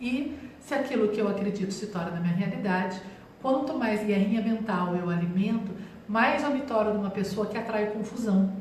E 0.00 0.47
se 0.68 0.74
aquilo 0.74 1.08
que 1.08 1.18
eu 1.18 1.26
acredito 1.26 1.72
se 1.72 1.86
torna 1.86 2.10
na 2.10 2.20
minha 2.20 2.34
realidade, 2.34 3.00
quanto 3.40 3.72
mais 3.72 4.04
guerrinha 4.04 4.42
mental 4.42 4.94
eu 4.94 5.08
alimento, 5.08 5.72
mais 6.06 6.44
eu 6.44 6.50
me 6.50 6.60
torno 6.60 6.92
uma 6.92 7.08
pessoa 7.08 7.46
que 7.46 7.56
atrai 7.56 7.86
confusão. 7.86 8.52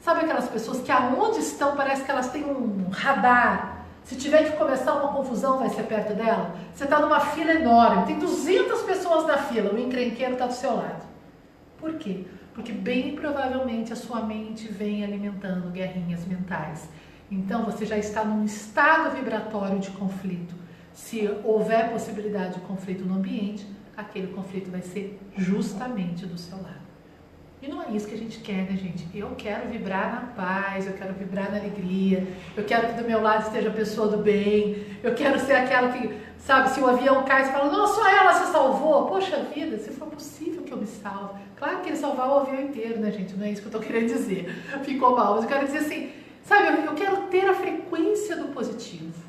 Sabe 0.00 0.20
aquelas 0.20 0.48
pessoas 0.48 0.80
que 0.80 0.92
aonde 0.92 1.40
estão 1.40 1.74
parece 1.74 2.04
que 2.04 2.10
elas 2.10 2.30
têm 2.30 2.44
um 2.44 2.88
radar. 2.88 3.84
Se 4.04 4.14
tiver 4.14 4.44
que 4.44 4.56
começar 4.56 4.94
uma 4.94 5.12
confusão, 5.12 5.58
vai 5.58 5.70
ser 5.70 5.82
perto 5.84 6.14
dela. 6.14 6.54
Você 6.72 6.84
está 6.84 7.00
numa 7.00 7.18
fila 7.18 7.52
enorme, 7.52 8.06
tem 8.06 8.18
200 8.18 8.82
pessoas 8.82 9.26
na 9.26 9.38
fila, 9.38 9.72
o 9.72 9.78
encrenqueiro 9.78 10.34
está 10.34 10.46
do 10.46 10.52
seu 10.52 10.76
lado. 10.76 11.04
Por 11.80 11.94
quê? 11.94 12.26
Porque 12.54 12.70
bem 12.70 13.16
provavelmente 13.16 13.92
a 13.92 13.96
sua 13.96 14.20
mente 14.20 14.68
vem 14.68 15.02
alimentando 15.02 15.68
guerrinhas 15.70 16.24
mentais. 16.26 16.88
Então 17.28 17.64
você 17.64 17.84
já 17.84 17.98
está 17.98 18.24
num 18.24 18.44
estado 18.44 19.16
vibratório 19.16 19.80
de 19.80 19.90
conflito. 19.90 20.62
Se 20.94 21.28
houver 21.42 21.90
possibilidade 21.90 22.54
de 22.54 22.60
conflito 22.60 23.04
no 23.04 23.16
ambiente, 23.16 23.66
aquele 23.96 24.28
conflito 24.28 24.70
vai 24.70 24.80
ser 24.80 25.18
justamente 25.36 26.24
do 26.24 26.38
seu 26.38 26.56
lado. 26.56 26.84
E 27.60 27.68
não 27.68 27.82
é 27.82 27.90
isso 27.90 28.06
que 28.06 28.14
a 28.14 28.18
gente 28.18 28.38
quer, 28.40 28.70
né, 28.70 28.76
gente? 28.76 29.06
Eu 29.14 29.30
quero 29.36 29.68
vibrar 29.68 30.14
na 30.14 30.20
paz, 30.32 30.86
eu 30.86 30.92
quero 30.92 31.14
vibrar 31.14 31.50
na 31.50 31.58
alegria, 31.58 32.26
eu 32.56 32.62
quero 32.64 32.88
que 32.88 33.02
do 33.02 33.08
meu 33.08 33.22
lado 33.22 33.46
esteja 33.46 33.70
a 33.70 33.72
pessoa 33.72 34.06
do 34.06 34.18
bem, 34.18 34.84
eu 35.02 35.14
quero 35.14 35.40
ser 35.40 35.54
aquela 35.54 35.90
que, 35.90 36.14
sabe, 36.38 36.70
se 36.70 36.80
o 36.80 36.86
avião 36.86 37.24
cai, 37.24 37.44
você 37.44 37.52
fala, 37.52 37.72
não, 37.72 37.86
só 37.86 38.06
ela 38.06 38.34
se 38.34 38.52
salvou. 38.52 39.06
Poxa 39.06 39.42
vida, 39.54 39.78
se 39.78 39.90
for 39.90 40.08
possível 40.08 40.62
que 40.62 40.72
eu 40.72 40.76
me 40.76 40.86
salve. 40.86 41.40
Claro 41.56 41.80
que 41.80 41.88
ele 41.88 41.96
salvar 41.96 42.28
o 42.28 42.38
avião 42.40 42.60
inteiro, 42.60 43.00
né, 43.00 43.10
gente? 43.10 43.34
Não 43.34 43.46
é 43.46 43.50
isso 43.50 43.62
que 43.62 43.68
eu 43.68 43.72
tô 43.72 43.80
querendo 43.80 44.08
dizer. 44.08 44.46
Ficou 44.84 45.16
mal, 45.16 45.34
mas 45.34 45.44
eu 45.44 45.48
quero 45.48 45.64
dizer 45.64 45.78
assim, 45.78 46.12
sabe, 46.42 46.84
eu 46.86 46.94
quero 46.94 47.16
ter 47.28 47.48
a 47.48 47.54
frequência 47.54 48.36
do 48.36 48.48
positivo, 48.48 49.23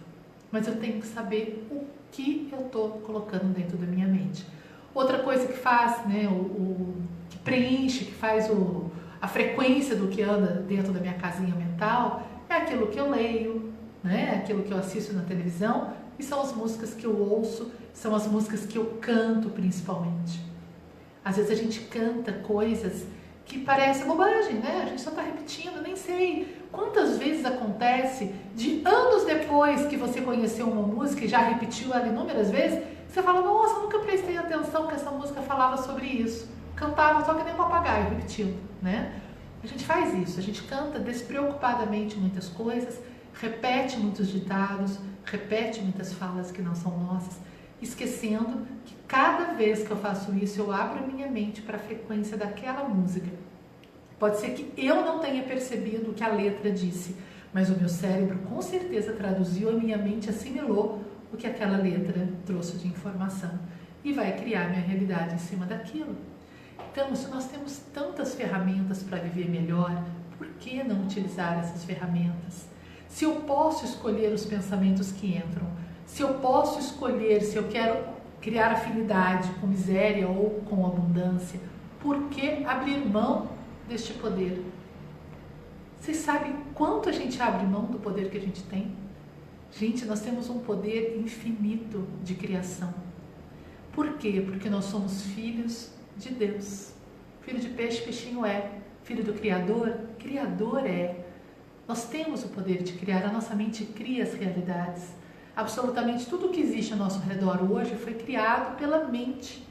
mas 0.55 0.69
eu 0.69 0.77
tenho 0.77 1.01
que 1.01 1.07
saber 1.07 1.67
o 1.69 1.83
que 2.13 2.47
eu 2.49 2.67
estou 2.67 2.91
colocando 3.05 3.53
dentro 3.53 3.77
da 3.77 3.85
minha 3.85 4.07
mente. 4.07 4.47
Outra 4.93 5.19
coisa 5.19 5.45
que 5.45 5.57
faz, 5.57 6.05
né, 6.05 6.29
o, 6.29 6.33
o 6.33 6.95
que 7.29 7.37
preenche, 7.39 8.05
que 8.05 8.13
faz 8.13 8.49
o, 8.49 8.89
a 9.21 9.27
frequência 9.27 9.97
do 9.97 10.07
que 10.07 10.21
anda 10.21 10.63
dentro 10.65 10.93
da 10.93 11.01
minha 11.01 11.15
casinha 11.15 11.53
mental 11.53 12.25
é 12.47 12.53
aquilo 12.53 12.87
que 12.87 12.97
eu 12.97 13.09
leio, 13.09 13.73
né, 14.01 14.39
aquilo 14.41 14.63
que 14.63 14.71
eu 14.71 14.77
assisto 14.77 15.11
na 15.11 15.23
televisão 15.23 15.91
e 16.17 16.23
são 16.23 16.41
as 16.41 16.53
músicas 16.53 16.93
que 16.93 17.03
eu 17.03 17.19
ouço, 17.19 17.73
são 17.93 18.15
as 18.15 18.25
músicas 18.25 18.65
que 18.65 18.77
eu 18.77 18.97
canto 19.01 19.49
principalmente. 19.49 20.39
Às 21.21 21.35
vezes 21.35 21.51
a 21.51 21.61
gente 21.61 21.81
canta 21.81 22.31
coisas 22.31 23.05
que 23.45 23.59
parecem 23.59 24.07
bobagem, 24.07 24.55
né? 24.55 24.81
A 24.83 24.89
gente 24.89 25.01
só 25.01 25.11
está 25.11 25.21
repetindo, 25.21 25.81
nem 25.81 25.95
sei 25.95 26.57
quantas 26.71 27.17
vezes 27.17 27.45
acontece 27.45 28.33
de 28.55 28.81
anos 28.83 29.23
depois 29.23 29.85
que 29.85 29.95
você 29.95 30.19
conheceu 30.21 30.67
uma 30.67 30.81
música 30.81 31.23
e 31.23 31.27
já 31.27 31.37
repetiu 31.37 31.93
ela 31.93 32.07
inúmeras 32.07 32.51
vezes, 32.51 32.83
Você 33.07 33.23
fala, 33.23 33.39
nossa, 33.41 33.79
nunca 33.79 33.99
prestei 33.99 34.37
atenção 34.37 34.87
que 34.87 34.95
essa 34.95 35.09
música 35.09 35.41
falava 35.41 35.77
sobre 35.77 36.05
isso. 36.05 36.49
Cantava 36.75 37.23
só 37.23 37.33
que 37.33 37.43
nem 37.45 37.53
um 37.53 37.57
papagaio 37.57 38.09
repetindo, 38.09 38.59
né? 38.81 39.21
A 39.63 39.67
gente 39.67 39.85
faz 39.85 40.13
isso, 40.13 40.37
a 40.37 40.43
gente 40.43 40.61
canta 40.63 40.99
despreocupadamente 40.99 42.17
muitas 42.17 42.49
coisas, 42.49 42.99
repete 43.33 43.97
muitos 43.97 44.27
ditados, 44.27 44.99
repete 45.23 45.81
muitas 45.81 46.11
falas 46.13 46.51
que 46.51 46.61
não 46.61 46.75
são 46.75 46.97
nossas, 46.99 47.39
esquecendo 47.81 48.65
que 48.85 48.95
cada 49.07 49.53
vez 49.53 49.85
que 49.85 49.91
eu 49.91 49.97
faço 49.97 50.33
isso, 50.35 50.59
eu 50.59 50.71
abro 50.71 51.03
a 51.03 51.07
minha 51.07 51.27
mente 51.27 51.61
para 51.61 51.77
a 51.77 51.79
frequência 51.79 52.37
daquela 52.37 52.87
música. 52.87 53.29
Pode 54.17 54.39
ser 54.39 54.51
que 54.51 54.73
eu 54.77 54.95
não 55.03 55.19
tenha 55.19 55.43
percebido 55.43 56.11
o 56.11 56.13
que 56.13 56.23
a 56.23 56.29
letra 56.29 56.71
disse, 56.71 57.15
mas 57.53 57.69
o 57.69 57.77
meu 57.77 57.89
cérebro 57.89 58.37
com 58.39 58.61
certeza 58.61 59.13
traduziu, 59.13 59.69
a 59.69 59.73
minha 59.73 59.97
mente 59.97 60.29
assimilou 60.29 61.01
o 61.31 61.37
que 61.37 61.47
aquela 61.47 61.77
letra 61.77 62.29
trouxe 62.45 62.77
de 62.77 62.87
informação 62.87 63.59
e 64.03 64.13
vai 64.13 64.37
criar 64.37 64.69
minha 64.69 64.81
realidade 64.81 65.35
em 65.35 65.39
cima 65.39 65.65
daquilo. 65.65 66.15
Então, 66.91 67.13
se 67.15 67.27
nós 67.27 67.45
temos 67.47 67.77
tantas 67.93 68.35
ferramentas 68.35 69.03
para 69.03 69.17
viver 69.17 69.49
melhor, 69.49 70.03
por 70.37 70.47
que 70.59 70.83
não 70.83 71.03
utilizar 71.03 71.59
essas 71.59 71.83
ferramentas? 71.83 72.67
Se 73.07 73.25
eu 73.25 73.35
posso 73.41 73.85
escolher 73.85 74.33
os 74.33 74.45
pensamentos 74.45 75.11
que 75.11 75.35
entram, 75.37 75.67
se 76.05 76.21
eu 76.21 76.35
posso 76.35 76.79
escolher 76.79 77.41
se 77.41 77.57
eu 77.57 77.67
quero 77.67 78.05
criar 78.41 78.71
afinidade 78.71 79.49
com 79.59 79.67
miséria 79.67 80.27
ou 80.27 80.61
com 80.69 80.85
abundância, 80.85 81.59
por 81.99 82.29
que 82.29 82.63
abrir 82.63 83.05
mão 83.05 83.49
deste 83.87 84.13
poder? 84.13 84.63
Vocês 85.99 86.17
sabem 86.17 86.55
quanto 86.75 87.09
a 87.09 87.11
gente 87.11 87.41
abre 87.41 87.65
mão 87.65 87.85
do 87.85 87.97
poder 87.97 88.29
que 88.29 88.37
a 88.37 88.41
gente 88.41 88.61
tem? 88.63 88.95
Gente, 89.71 90.05
nós 90.05 90.21
temos 90.21 90.49
um 90.49 90.59
poder 90.59 91.19
infinito 91.19 92.07
de 92.23 92.35
criação. 92.35 92.93
Por 93.91 94.13
quê? 94.13 94.43
Porque 94.45 94.69
nós 94.69 94.85
somos 94.85 95.23
filhos 95.23 95.91
de 96.15 96.29
Deus. 96.29 96.93
Filho 97.41 97.59
de 97.59 97.69
peixe, 97.69 98.01
peixinho 98.01 98.45
é. 98.45 98.71
Filho 99.03 99.23
do 99.23 99.33
Criador, 99.33 99.97
Criador 100.19 100.85
é. 100.85 101.25
Nós 101.87 102.07
temos 102.07 102.43
o 102.43 102.49
poder 102.49 102.83
de 102.83 102.93
criar, 102.93 103.25
a 103.25 103.31
nossa 103.31 103.55
mente 103.55 103.85
cria 103.85 104.23
as 104.23 104.33
realidades. 104.33 105.09
Absolutamente 105.55 106.25
tudo 106.25 106.49
que 106.49 106.59
existe 106.59 106.91
ao 106.91 106.99
nosso 106.99 107.19
redor 107.19 107.59
hoje 107.71 107.95
foi 107.95 108.13
criado 108.13 108.75
pela 108.77 109.05
mente. 109.05 109.65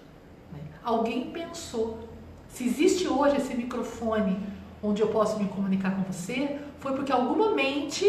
Né? 0.53 0.61
Alguém 0.83 1.31
pensou. 1.31 2.09
Se 2.49 2.64
existe 2.64 3.07
hoje 3.07 3.37
esse 3.37 3.55
microfone 3.55 4.38
onde 4.83 5.03
eu 5.03 5.09
posso 5.09 5.38
me 5.38 5.49
comunicar 5.49 5.94
com 5.94 6.03
você, 6.11 6.59
foi 6.79 6.92
porque 6.92 7.12
alguma 7.12 7.51
mente 7.55 8.05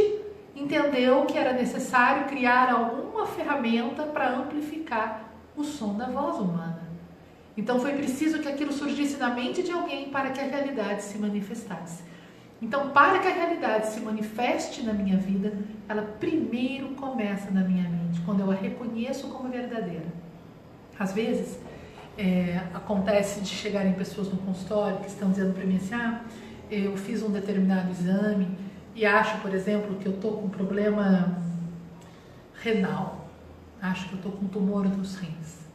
entendeu 0.56 1.26
que 1.26 1.38
era 1.38 1.52
necessário 1.52 2.28
criar 2.28 2.72
alguma 2.72 3.26
ferramenta 3.26 4.04
para 4.04 4.36
amplificar 4.36 5.30
o 5.56 5.64
som 5.64 5.96
da 5.96 6.06
voz 6.06 6.38
humana. 6.38 6.84
Então 7.58 7.80
foi 7.80 7.94
preciso 7.94 8.40
que 8.40 8.48
aquilo 8.48 8.72
surgisse 8.72 9.18
na 9.18 9.30
mente 9.30 9.64
de 9.64 9.72
alguém 9.72 10.10
para 10.10 10.30
que 10.30 10.40
a 10.40 10.44
realidade 10.44 11.04
se 11.04 11.18
manifestasse. 11.18 12.04
Então, 12.62 12.90
para 12.90 13.20
que 13.20 13.28
a 13.28 13.34
realidade 13.34 13.88
se 13.88 14.00
manifeste 14.00 14.84
na 14.84 14.94
minha 14.94 15.18
vida, 15.18 15.54
ela 15.88 16.02
primeiro 16.20 16.90
começa 16.90 17.52
na 17.52 17.62
minha 17.62 17.88
mente, 17.88 18.22
quando 18.22 18.40
eu 18.40 18.50
a 18.50 18.56
reconheço 18.56 19.28
como 19.28 19.50
verdadeira. 19.50 20.06
Às 20.98 21.14
vezes, 21.14 21.60
é, 22.18 22.62
acontece 22.74 23.42
de 23.42 23.50
chegarem 23.50 23.94
pessoas 23.94 24.30
no 24.30 24.38
consultório 24.38 25.00
que 25.00 25.08
estão 25.08 25.30
dizendo 25.30 25.54
para 25.54 25.66
mim 25.66 25.76
assim: 25.76 25.94
ah, 25.94 26.22
eu 26.72 26.96
fiz 26.96 27.22
um 27.22 27.30
determinado 27.30 27.92
exame 27.92 28.48
e 28.96 29.06
acho, 29.06 29.38
por 29.40 29.54
exemplo, 29.54 29.96
que 29.98 30.08
eu 30.08 30.14
estou 30.14 30.38
com 30.38 30.48
problema 30.48 31.38
renal, 32.62 33.28
acho 33.82 34.08
que 34.08 34.14
eu 34.14 34.18
estou 34.18 34.32
com 34.32 34.48
tumor 34.48 34.86
nos 34.86 35.16
rins. 35.18 35.66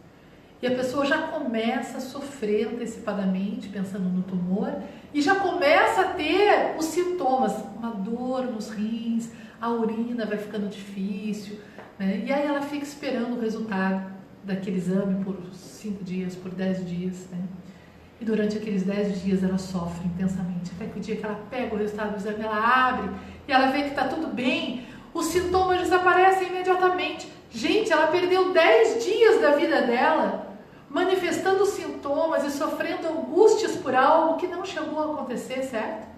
E 0.63 0.67
a 0.67 0.71
pessoa 0.71 1.07
já 1.07 1.29
começa 1.29 1.99
a 1.99 2.01
sofrer 2.01 2.69
antecipadamente, 2.69 3.69
pensando 3.69 4.09
no 4.09 4.23
tumor, 4.23 4.75
e 5.13 5.21
já 5.21 5.35
começa 5.35 6.03
a 6.03 6.05
ter 6.05 6.75
os 6.79 6.87
sintomas, 6.87 7.53
uma 7.77 7.91
dor 7.91 8.45
nos 8.45 8.71
rins, 8.71 9.31
a 9.61 9.69
urina 9.69 10.25
vai 10.25 10.39
ficando 10.39 10.69
difícil, 10.69 11.59
né? 11.99 12.23
e 12.25 12.33
aí 12.33 12.47
ela 12.47 12.63
fica 12.63 12.85
esperando 12.85 13.37
o 13.37 13.41
resultado 13.41 14.11
daquele 14.45 14.79
exame 14.79 15.25
por 15.25 15.37
cinco 15.53 16.03
dias, 16.03 16.35
por 16.35 16.51
dez 16.53 16.87
dias, 16.89 17.29
né? 17.31 17.39
E 18.21 18.25
durante 18.25 18.59
aqueles 18.59 18.83
dez 18.83 19.23
dias 19.23 19.43
ela 19.43 19.59
sofre 19.59 20.07
intensamente, 20.07 20.71
até 20.77 20.87
que 20.87 20.99
o 20.99 21.01
dia 21.01 21.17
que 21.17 21.25
ela 21.25 21.41
pega 21.51 21.75
o 21.75 21.79
resultado 21.79 22.13
do 22.13 22.17
exame, 22.17 22.43
ela 22.43 22.89
abre 22.89 23.11
e 23.49 23.53
ela 23.53 23.71
vê 23.71 23.83
que 23.83 23.91
está 23.91 24.09
tudo 24.09 24.29
bem, 24.29 24.87
os 25.13 25.27
sintomas 25.27 25.81
desaparecem 25.81 26.49
imediatamente. 26.49 27.31
Gente, 27.51 27.93
ela 27.93 28.07
perdeu 28.09 28.53
dez 28.53 29.05
dias 29.05 29.41
da 29.41 29.57
vida 29.57 29.83
dela 29.83 30.50
manifestando 30.91 31.65
sintomas 31.67 32.45
e 32.45 32.51
sofrendo 32.51 33.07
angústias 33.07 33.77
por 33.77 33.95
algo 33.95 34.37
que 34.37 34.49
não 34.49 34.65
chegou 34.65 34.99
a 34.99 35.13
acontecer, 35.15 35.63
certo? 35.63 36.09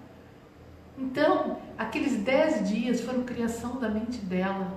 Então, 0.99 1.59
aqueles 1.77 2.17
dez 2.17 2.67
dias 2.67 3.03
foram 3.03 3.23
criação 3.23 3.77
da 3.77 3.89
mente 3.89 4.19
dela. 4.19 4.73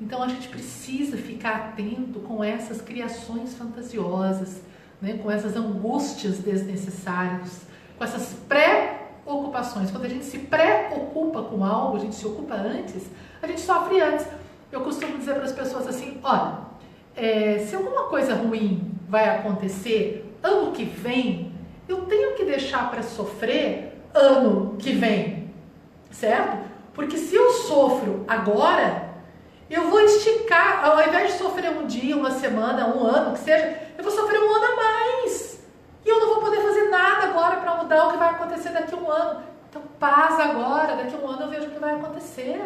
Então, 0.00 0.22
a 0.22 0.28
gente 0.28 0.48
precisa 0.48 1.16
ficar 1.16 1.56
atento 1.56 2.20
com 2.20 2.42
essas 2.42 2.80
criações 2.80 3.54
fantasiosas, 3.54 4.62
né? 5.02 5.18
com 5.20 5.30
essas 5.30 5.56
angústias 5.56 6.38
desnecessárias, 6.38 7.62
com 7.98 8.04
essas 8.04 8.34
pré-ocupações. 8.48 9.90
Quando 9.90 10.04
a 10.04 10.08
gente 10.08 10.24
se 10.24 10.38
preocupa 10.38 11.42
com 11.42 11.64
algo, 11.64 11.96
a 11.96 12.00
gente 12.00 12.14
se 12.14 12.26
ocupa 12.26 12.54
antes, 12.54 13.06
a 13.42 13.46
gente 13.46 13.60
sofre 13.60 14.00
antes. 14.00 14.26
Eu 14.70 14.82
costumo 14.82 15.18
dizer 15.18 15.34
para 15.34 15.44
as 15.44 15.52
pessoas 15.52 15.86
assim: 15.86 16.18
olha, 16.22 16.63
é, 17.16 17.58
se 17.58 17.74
alguma 17.76 18.04
coisa 18.04 18.34
ruim 18.34 18.92
vai 19.08 19.28
acontecer 19.28 20.36
ano 20.42 20.72
que 20.72 20.84
vem, 20.84 21.52
eu 21.88 22.02
tenho 22.06 22.34
que 22.34 22.44
deixar 22.44 22.90
para 22.90 23.02
sofrer 23.02 24.00
ano 24.12 24.76
que 24.78 24.92
vem, 24.92 25.50
certo? 26.10 26.58
Porque 26.92 27.16
se 27.16 27.34
eu 27.34 27.50
sofro 27.50 28.24
agora, 28.28 29.10
eu 29.68 29.88
vou 29.88 30.00
esticar, 30.00 30.84
ao 30.84 31.02
invés 31.06 31.32
de 31.32 31.38
sofrer 31.38 31.70
um 31.70 31.86
dia, 31.86 32.16
uma 32.16 32.30
semana, 32.30 32.94
um 32.94 33.04
ano, 33.04 33.32
que 33.32 33.40
seja, 33.40 33.78
eu 33.96 34.04
vou 34.04 34.12
sofrer 34.12 34.38
um 34.38 34.54
ano 34.54 34.64
a 34.64 34.76
mais. 34.76 35.60
E 36.04 36.08
eu 36.08 36.20
não 36.20 36.34
vou 36.34 36.40
poder 36.42 36.60
fazer 36.60 36.90
nada 36.90 37.28
agora 37.28 37.56
para 37.56 37.74
mudar 37.76 38.06
o 38.06 38.12
que 38.12 38.18
vai 38.18 38.28
acontecer 38.28 38.70
daqui 38.70 38.94
a 38.94 38.98
um 38.98 39.10
ano. 39.10 39.42
Então, 39.68 39.82
paz 39.98 40.38
agora, 40.38 40.96
daqui 40.96 41.14
a 41.14 41.18
um 41.18 41.28
ano 41.28 41.42
eu 41.42 41.48
vejo 41.48 41.66
o 41.66 41.70
que 41.70 41.78
vai 41.78 41.94
acontecer. 41.94 42.62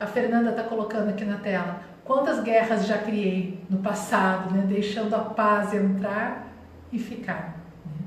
A 0.00 0.06
Fernanda 0.06 0.50
está 0.50 0.64
colocando 0.64 1.10
aqui 1.10 1.24
na 1.24 1.36
tela. 1.36 1.89
Quantas 2.10 2.40
guerras 2.40 2.88
já 2.88 2.98
criei 2.98 3.62
no 3.70 3.78
passado, 3.78 4.52
né? 4.52 4.64
deixando 4.66 5.14
a 5.14 5.20
paz 5.20 5.72
entrar 5.72 6.48
e 6.90 6.98
ficar. 6.98 7.54
Né? 7.86 8.04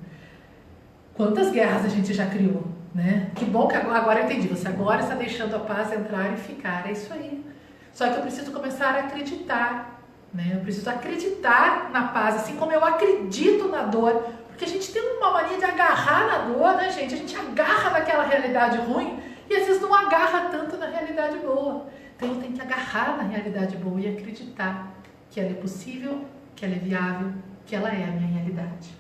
Quantas 1.14 1.50
guerras 1.52 1.86
a 1.86 1.88
gente 1.88 2.14
já 2.14 2.26
criou, 2.26 2.68
né? 2.94 3.32
Que 3.34 3.46
bom 3.46 3.66
que 3.66 3.78
agora, 3.78 3.98
agora 3.98 4.20
eu 4.20 4.26
entendi. 4.26 4.50
Você 4.50 4.68
agora 4.68 5.04
está 5.04 5.16
deixando 5.16 5.56
a 5.56 5.60
paz 5.60 5.94
entrar 5.94 6.34
e 6.34 6.36
ficar. 6.36 6.86
É 6.86 6.92
isso 6.92 7.14
aí. 7.14 7.46
Só 7.94 8.10
que 8.10 8.18
eu 8.18 8.22
preciso 8.24 8.52
começar 8.52 8.94
a 8.94 9.00
acreditar, 9.00 10.02
né? 10.34 10.52
Eu 10.54 10.60
preciso 10.60 10.90
acreditar 10.90 11.90
na 11.94 12.10
paz, 12.10 12.36
assim 12.36 12.58
como 12.58 12.74
eu 12.74 12.84
acredito 12.84 13.70
na 13.70 13.84
dor. 13.84 14.22
Porque 14.50 14.66
a 14.66 14.68
gente 14.68 14.92
tem 14.92 15.02
uma 15.16 15.32
mania 15.32 15.58
de 15.58 15.64
agarrar 15.64 16.28
na 16.28 16.38
dor, 16.40 16.76
né, 16.76 16.92
gente? 16.92 17.14
A 17.14 17.18
gente 17.18 17.38
agarra 17.38 17.92
naquela 17.92 18.26
realidade 18.26 18.80
ruim 18.80 19.18
e 19.50 19.56
às 19.56 19.66
vezes 19.66 19.82
não 19.82 19.96
agarra 19.96 20.50
tanto 20.52 20.76
na 20.76 20.88
realidade 20.88 21.38
boa. 21.38 21.86
Então 22.24 22.36
eu 22.36 22.42
tenho 22.42 22.54
que 22.54 22.62
agarrar 22.62 23.18
na 23.18 23.24
realidade 23.24 23.76
boa 23.76 24.00
e 24.00 24.08
acreditar 24.08 24.96
que 25.30 25.42
ela 25.42 25.50
é 25.50 25.56
possível, 25.56 26.24
que 26.56 26.64
ela 26.64 26.74
é 26.74 26.80
viável, 26.80 27.34
que 27.66 27.76
ela 27.76 27.90
é 27.90 28.06
a 28.06 28.12
minha 28.12 28.28
realidade. 28.28 28.96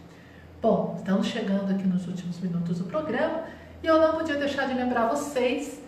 Bom, 0.61 0.95
estamos 0.97 1.27
chegando 1.27 1.71
aqui 1.71 1.87
nos 1.87 2.05
últimos 2.05 2.37
minutos 2.41 2.79
do 2.79 2.83
programa 2.83 3.45
e 3.81 3.87
eu 3.87 3.97
não 3.97 4.17
podia 4.17 4.35
deixar 4.35 4.67
de 4.67 4.73
lembrar 4.73 5.07
vocês 5.07 5.81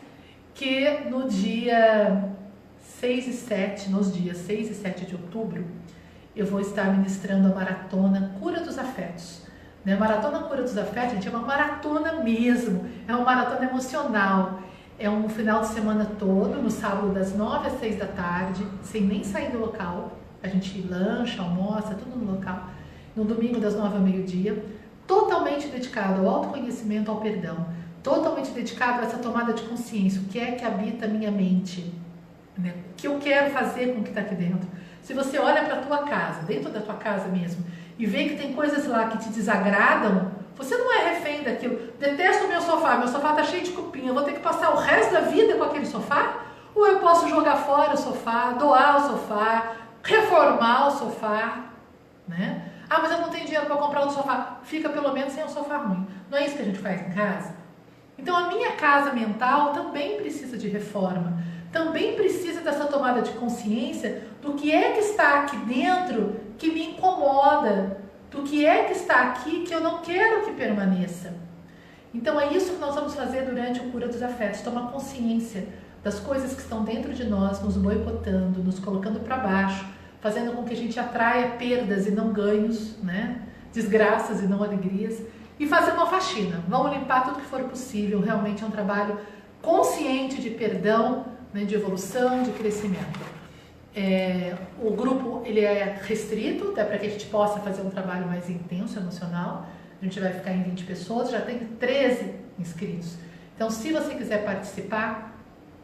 que 0.54 0.90
no 1.10 1.28
dia 1.28 2.32
6 2.80 3.28
e 3.28 3.34
7, 3.34 3.90
nos 3.90 4.14
dias 4.14 4.38
6 4.38 4.70
e 4.70 4.74
7 4.74 5.06
de 5.06 5.16
outubro, 5.16 5.66
eu 6.34 6.46
vou 6.46 6.62
estar 6.62 6.86
ministrando 6.86 7.52
a 7.52 7.54
maratona 7.54 8.34
Cura 8.40 8.62
dos 8.62 8.78
Afetos. 8.80 9.42
Né? 9.84 9.98
Maratona 9.98 10.40
Cura 10.44 10.62
dos 10.64 10.78
Afetos, 10.78 11.16
gente, 11.16 11.28
é 11.28 11.32
uma 11.32 11.46
maratona 11.46 12.14
mesmo, 12.14 12.90
é 13.06 13.14
uma 13.14 13.26
maratona 13.26 13.70
emocional. 13.70 14.62
É 14.98 15.10
um 15.10 15.28
final 15.28 15.60
de 15.60 15.68
semana 15.68 16.06
todo, 16.18 16.62
no 16.62 16.72
sábado 16.72 17.14
das 17.14 17.36
9 17.36 17.68
às 17.68 17.80
6 17.80 18.00
da 18.00 18.06
tarde, 18.06 18.66
sem 18.82 19.02
nem 19.02 19.26
sair 19.26 19.52
do 19.52 19.60
local. 19.60 20.18
A 20.42 20.48
gente 20.48 20.82
lancha, 20.88 21.42
almoça, 21.42 21.96
tudo 21.96 22.18
no 22.18 22.32
local. 22.32 22.70
No 23.14 23.26
domingo 23.26 23.60
das 23.60 23.76
9 23.76 23.98
ao 23.98 24.02
meio-dia, 24.02 24.64
totalmente 25.06 25.68
dedicado 25.68 26.22
ao 26.22 26.36
autoconhecimento, 26.36 27.12
ao 27.12 27.20
perdão. 27.20 27.68
Totalmente 28.02 28.52
dedicado 28.52 29.02
a 29.02 29.06
essa 29.06 29.18
tomada 29.18 29.52
de 29.52 29.64
consciência. 29.64 30.22
O 30.22 30.26
que 30.26 30.40
é 30.40 30.54
que 30.54 30.64
habita 30.64 31.06
a 31.06 31.10
minha 31.10 31.30
mente? 31.30 31.94
Né? 32.58 32.74
O 32.92 32.96
que 32.96 33.08
eu 33.08 33.20
quero 33.20 33.52
fazer 33.52 33.94
com 33.94 34.00
o 34.00 34.04
que 34.04 34.10
está 34.10 34.22
aqui 34.22 34.36
dentro? 34.36 34.70
Se 35.02 35.14
você 35.14 35.38
olha 35.38 35.66
para 35.66 35.80
a 35.80 35.82
tua 35.82 35.98
casa, 36.04 36.44
dentro 36.44 36.72
da 36.72 36.80
tua 36.80 36.96
casa 36.96 37.28
mesmo, 37.28 37.66
e 38.00 38.06
vê 38.06 38.30
que 38.30 38.38
tem 38.38 38.54
coisas 38.54 38.88
lá 38.88 39.08
que 39.08 39.18
te 39.18 39.30
desagradam, 39.30 40.32
você 40.56 40.78
não 40.78 40.92
é 40.94 41.10
refém 41.10 41.44
daquilo. 41.44 41.78
Detesto 42.00 42.46
o 42.46 42.48
meu 42.48 42.62
sofá, 42.62 42.98
meu 42.98 43.08
sofá 43.08 43.32
está 43.32 43.44
cheio 43.44 43.64
de 43.64 43.72
cupim, 43.72 44.08
eu 44.08 44.14
vou 44.14 44.24
ter 44.24 44.34
que 44.34 44.40
passar 44.40 44.72
o 44.72 44.78
resto 44.78 45.14
da 45.14 45.22
vida 45.22 45.56
com 45.56 45.64
aquele 45.64 45.86
sofá? 45.86 46.42
Ou 46.74 46.88
eu 46.88 47.00
posso 47.00 47.28
jogar 47.30 47.58
fora 47.58 47.94
o 47.94 47.98
sofá, 47.98 48.52
doar 48.52 48.98
o 48.98 49.10
sofá, 49.10 49.74
reformar 50.04 50.88
o 50.88 50.92
sofá, 50.92 51.66
né? 52.28 52.72
Ah, 52.90 53.00
mas 53.02 53.12
eu 53.12 53.20
não 53.20 53.30
tenho 53.30 53.46
dinheiro 53.46 53.66
para 53.66 53.78
comprar 53.78 54.06
um 54.06 54.10
sofá. 54.10 54.60
Fica 54.64 54.90
pelo 54.90 55.12
menos 55.12 55.34
sem 55.34 55.44
um 55.44 55.50
sofá 55.50 55.78
ruim. 55.78 56.08
Não 56.30 56.38
é 56.38 56.46
isso 56.46 56.56
que 56.56 56.62
a 56.62 56.66
gente 56.66 56.80
faz 56.80 57.02
em 57.02 57.12
casa? 57.12 57.56
Então 58.18 58.36
a 58.36 58.48
minha 58.48 58.74
casa 58.74 59.12
mental 59.12 59.74
também 59.74 60.18
precisa 60.18 60.58
de 60.58 60.68
reforma. 60.68 61.38
Também 61.72 62.16
precisa 62.16 62.62
dessa 62.62 62.86
tomada 62.86 63.22
de 63.22 63.32
consciência 63.32 64.24
do 64.42 64.54
que 64.54 64.72
é 64.72 64.92
que 64.94 65.00
está 65.00 65.42
aqui 65.42 65.58
dentro 65.58 66.40
que 66.58 66.72
me 66.72 66.92
incomoda, 66.92 68.05
do 68.32 68.44
que 68.44 68.66
é 68.66 68.86
que 68.86 68.94
está 68.94 69.30
aqui 69.30 69.64
que 69.64 69.74
eu 69.74 69.82
não 69.82 70.02
quero 70.02 70.46
que 70.46 70.52
permaneça. 70.52 71.34
Então 72.14 72.40
é 72.40 72.54
isso 72.54 72.74
que 72.74 72.80
nós 72.80 72.96
vamos 72.96 73.14
fazer 73.14 73.44
durante 73.44 73.80
o 73.82 73.92
Cura 73.92 74.08
dos 74.08 74.24
Afetos, 74.24 74.62
tomar 74.62 74.92
consciência 74.92 75.68
das 76.02 76.20
coisas 76.20 76.54
que 76.54 76.62
estão 76.62 76.84
dentro 76.84 77.14
de 77.14 77.26
nós, 77.26 77.62
nos 77.62 77.76
boicotando, 77.76 78.64
nos 78.64 78.80
colocando 78.80 79.20
para 79.20 79.38
baixo, 79.38 79.86
fazendo 80.22 80.54
com 80.54 80.64
que 80.64 80.74
a 80.74 80.78
gente 80.78 81.00
atraia 81.00 81.50
perdas 81.58 82.08
e 82.08 82.12
não 82.12 82.32
ganhos, 82.32 82.98
né? 83.04 83.42
desgraças 83.74 84.42
e 84.42 84.48
não 84.48 84.64
alegrias, 84.64 85.22
e 85.60 85.68
fazer 85.68 85.92
uma 85.92 86.06
faxina. 86.06 86.64
Vamos 86.68 86.94
limpar 86.94 87.26
tudo 87.26 87.42
que 87.42 87.46
for 87.48 87.64
possível. 87.64 88.22
Realmente 88.22 88.64
é 88.64 88.66
um 88.66 88.72
trabalho 88.72 89.20
consciente 89.62 90.42
de 90.42 90.52
perdão, 90.52 91.26
né? 91.54 91.66
de 91.66 91.76
evolução, 91.76 92.44
de 92.44 92.52
crescimento. 92.52 93.35
É, 93.96 94.56
o 94.82 94.92
grupo 94.92 95.42
ele 95.46 95.62
é 95.62 95.98
restrito, 96.04 96.72
até 96.72 96.84
para 96.84 96.98
que 96.98 97.06
a 97.06 97.10
gente 97.10 97.28
possa 97.28 97.60
fazer 97.60 97.82
um 97.82 97.90
trabalho 97.90 98.28
mais 98.28 98.50
intenso 98.50 99.00
emocional. 99.00 99.66
A 100.02 100.04
gente 100.04 100.20
vai 100.20 100.34
ficar 100.34 100.52
em 100.52 100.64
20 100.64 100.84
pessoas, 100.84 101.32
já 101.32 101.40
tem 101.40 101.60
13 101.60 102.34
inscritos. 102.60 103.16
Então, 103.56 103.70
se 103.70 103.94
você 103.94 104.16
quiser 104.16 104.44
participar, 104.44 105.40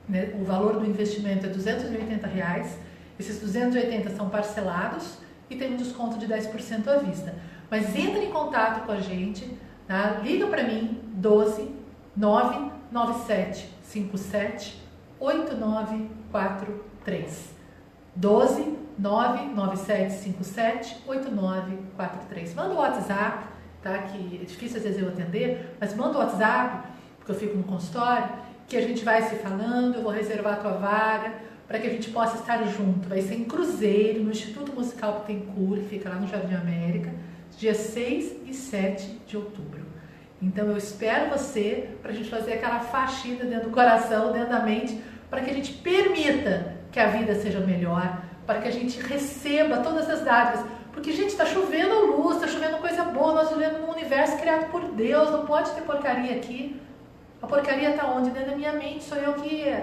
né, 0.08 0.32
o 0.40 0.44
valor 0.44 0.80
do 0.80 0.86
investimento 0.86 1.46
é 1.46 1.50
280 1.50 2.28
reais. 2.28 2.78
Esses 3.18 3.40
280 3.40 4.10
são 4.10 4.30
parcelados 4.30 5.20
e 5.50 5.56
tem 5.56 5.74
um 5.74 5.78
desconto 5.78 6.18
de 6.18 6.28
10% 6.28 6.90
à 6.90 6.98
vista. 6.98 7.34
Mas 7.70 7.96
entre 7.96 8.26
em 8.26 8.32
contato 8.32 8.86
com 8.86 8.92
a 8.92 9.00
gente, 9.00 9.58
tá? 9.88 10.20
liga 10.22 10.48
para 10.48 10.64
mim, 10.64 11.00
12 11.14 11.74
997 12.18 13.70
57 13.84 14.82
8943. 15.18 17.61
12 18.16 18.78
997 18.98 20.14
57 20.14 21.04
8943. 21.08 22.54
Manda 22.54 22.74
o 22.74 22.78
WhatsApp, 22.78 23.46
tá? 23.82 23.98
Que 24.00 24.40
é 24.42 24.46
difícil 24.46 24.78
às 24.78 24.84
vezes 24.84 25.02
eu 25.02 25.10
atender, 25.10 25.76
mas 25.80 25.96
manda 25.96 26.18
o 26.18 26.22
WhatsApp, 26.22 26.88
porque 27.18 27.32
eu 27.32 27.36
fico 27.36 27.58
no 27.58 27.64
consultório, 27.64 28.30
que 28.68 28.78
a 28.78 28.82
gente 28.82 29.04
vai 29.04 29.22
se 29.24 29.36
falando, 29.36 29.96
eu 29.96 30.04
vou 30.04 30.12
reservar 30.12 30.54
a 30.54 30.58
tua 30.58 30.74
vaga 30.74 31.34
para 31.68 31.80
que 31.80 31.88
a 31.88 31.90
gente 31.90 32.10
possa 32.12 32.38
estar 32.38 32.64
junto. 32.66 33.08
Vai 33.08 33.22
ser 33.22 33.36
em 33.36 33.46
Cruzeiro, 33.46 34.24
no 34.24 34.32
Instituto 34.32 34.74
Musical 34.74 35.24
Pittencourt, 35.26 35.82
que 35.82 35.88
fica 35.88 36.10
lá 36.10 36.16
no 36.16 36.28
Jardim 36.28 36.56
América, 36.56 37.14
dia 37.58 37.74
6 37.74 38.42
e 38.46 38.54
7 38.54 39.22
de 39.26 39.38
outubro. 39.38 39.82
Então 40.42 40.68
eu 40.68 40.76
espero 40.76 41.30
você 41.30 41.90
para 42.02 42.12
a 42.12 42.14
gente 42.14 42.30
fazer 42.30 42.54
aquela 42.54 42.80
faxina 42.80 43.46
dentro 43.46 43.70
do 43.70 43.74
coração, 43.74 44.34
dentro 44.34 44.50
da 44.50 44.60
mente, 44.60 45.02
para 45.30 45.42
que 45.42 45.50
a 45.50 45.54
gente 45.54 45.74
permita 45.74 46.81
que 46.92 47.00
a 47.00 47.08
vida 47.08 47.34
seja 47.36 47.60
melhor, 47.60 48.22
para 48.46 48.60
que 48.60 48.68
a 48.68 48.72
gente 48.72 49.00
receba 49.00 49.78
todas 49.78 50.10
as 50.10 50.22
dádivas. 50.22 50.66
Porque, 50.92 51.14
gente, 51.14 51.30
está 51.30 51.46
chovendo 51.46 52.18
luz, 52.18 52.36
está 52.36 52.48
chovendo 52.48 52.78
coisa 52.78 53.04
boa, 53.06 53.34
nós 53.34 53.50
vivemos 53.50 53.80
num 53.80 53.92
universo 53.92 54.38
criado 54.38 54.70
por 54.70 54.82
Deus, 54.92 55.32
não 55.32 55.46
pode 55.46 55.72
ter 55.72 55.82
porcaria 55.82 56.36
aqui. 56.36 56.80
A 57.42 57.48
porcaria 57.48 57.92
está 57.92 58.08
onde? 58.08 58.30
Dentro 58.30 58.52
da 58.52 58.56
minha 58.58 58.74
mente, 58.74 59.04
sou 59.04 59.18
eu 59.18 59.34
que 59.34 59.74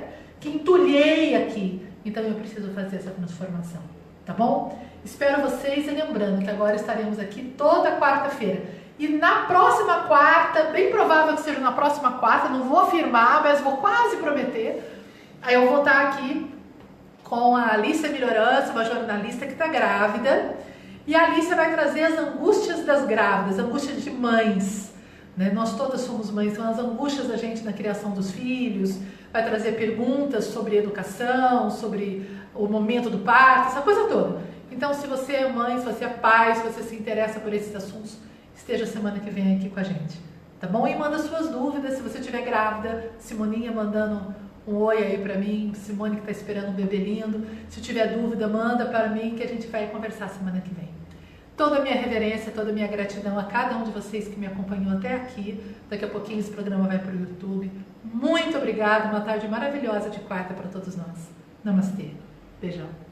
que 0.40 0.48
entulhei 0.48 1.34
aqui. 1.34 1.86
Então 2.04 2.22
eu 2.22 2.34
preciso 2.34 2.72
fazer 2.72 2.96
essa 2.96 3.10
transformação, 3.10 3.80
tá 4.24 4.32
bom? 4.32 4.78
Espero 5.04 5.42
vocês 5.42 5.86
e 5.86 5.90
lembrando 5.90 6.42
que 6.42 6.50
agora 6.50 6.76
estaremos 6.76 7.18
aqui 7.18 7.54
toda 7.56 7.98
quarta-feira. 7.98 8.62
E 8.98 9.08
na 9.08 9.46
próxima 9.46 10.04
quarta, 10.04 10.64
bem 10.64 10.90
provável 10.90 11.34
que 11.34 11.42
seja 11.42 11.60
na 11.60 11.72
próxima 11.72 12.12
quarta, 12.12 12.48
não 12.48 12.64
vou 12.64 12.80
afirmar, 12.80 13.42
mas 13.42 13.60
vou 13.60 13.76
quase 13.76 14.16
prometer. 14.16 14.82
Aí 15.42 15.54
eu 15.54 15.68
vou 15.68 15.78
estar 15.78 16.08
aqui 16.08 16.57
com 17.28 17.54
a 17.54 17.72
Alicia 17.72 18.08
Melhorança, 18.08 18.72
uma 18.72 18.84
jornalista 18.84 19.46
que 19.46 19.52
está 19.52 19.68
grávida. 19.68 20.56
E 21.06 21.14
a 21.14 21.24
Alicia 21.24 21.54
vai 21.54 21.72
trazer 21.72 22.04
as 22.04 22.18
angústias 22.18 22.84
das 22.84 23.06
grávidas, 23.06 23.58
angústias 23.58 24.02
de 24.02 24.10
mães. 24.10 24.92
Né? 25.36 25.50
Nós 25.50 25.76
todas 25.76 26.00
somos 26.00 26.30
mães, 26.30 26.54
são 26.54 26.68
as 26.68 26.78
angústias 26.78 27.28
da 27.28 27.36
gente 27.36 27.62
na 27.62 27.72
criação 27.72 28.10
dos 28.10 28.30
filhos, 28.30 28.98
vai 29.32 29.44
trazer 29.44 29.72
perguntas 29.72 30.44
sobre 30.46 30.76
educação, 30.76 31.70
sobre 31.70 32.28
o 32.54 32.66
momento 32.66 33.08
do 33.08 33.18
parto, 33.18 33.68
essa 33.68 33.82
coisa 33.82 34.04
toda. 34.08 34.40
Então, 34.70 34.92
se 34.92 35.06
você 35.06 35.34
é 35.34 35.48
mãe, 35.48 35.78
se 35.78 35.84
você 35.84 36.04
é 36.04 36.08
pai, 36.08 36.54
se 36.54 36.62
você 36.62 36.82
se 36.82 36.94
interessa 36.96 37.40
por 37.40 37.52
esses 37.52 37.74
assuntos, 37.74 38.18
esteja 38.54 38.84
semana 38.86 39.18
que 39.18 39.30
vem 39.30 39.56
aqui 39.56 39.70
com 39.70 39.80
a 39.80 39.82
gente. 39.82 40.18
Tá 40.60 40.66
bom? 40.66 40.86
E 40.86 40.94
manda 40.96 41.18
suas 41.18 41.48
dúvidas, 41.48 41.94
se 41.94 42.02
você 42.02 42.18
estiver 42.18 42.42
grávida, 42.42 43.12
Simoninha 43.18 43.70
mandando 43.70 44.34
um 44.68 44.76
oi 44.76 44.98
aí 44.98 45.18
para 45.18 45.36
mim, 45.36 45.72
Simone 45.74 46.16
que 46.16 46.20
está 46.20 46.30
esperando 46.30 46.68
um 46.68 46.74
bebê 46.74 46.98
lindo. 46.98 47.46
Se 47.70 47.80
tiver 47.80 48.06
dúvida, 48.08 48.46
manda 48.46 48.84
para 48.84 49.08
mim 49.08 49.34
que 49.34 49.42
a 49.42 49.46
gente 49.46 49.66
vai 49.66 49.86
conversar 49.86 50.28
semana 50.28 50.60
que 50.60 50.74
vem. 50.74 50.90
Toda 51.56 51.78
a 51.78 51.82
minha 51.82 51.94
reverência, 51.94 52.52
toda 52.52 52.70
a 52.70 52.72
minha 52.72 52.86
gratidão 52.86 53.38
a 53.38 53.44
cada 53.44 53.76
um 53.76 53.82
de 53.82 53.90
vocês 53.90 54.28
que 54.28 54.38
me 54.38 54.46
acompanhou 54.46 54.92
até 54.92 55.14
aqui. 55.14 55.58
Daqui 55.88 56.04
a 56.04 56.08
pouquinho 56.08 56.38
esse 56.38 56.50
programa 56.50 56.86
vai 56.86 56.98
para 56.98 57.12
o 57.12 57.18
YouTube. 57.18 57.70
Muito 58.04 58.56
obrigada, 58.56 59.08
uma 59.08 59.22
tarde 59.22 59.48
maravilhosa 59.48 60.10
de 60.10 60.20
quarta 60.20 60.54
para 60.54 60.68
todos 60.68 60.94
nós. 60.96 61.30
Namastê. 61.64 62.10
Beijão. 62.60 63.07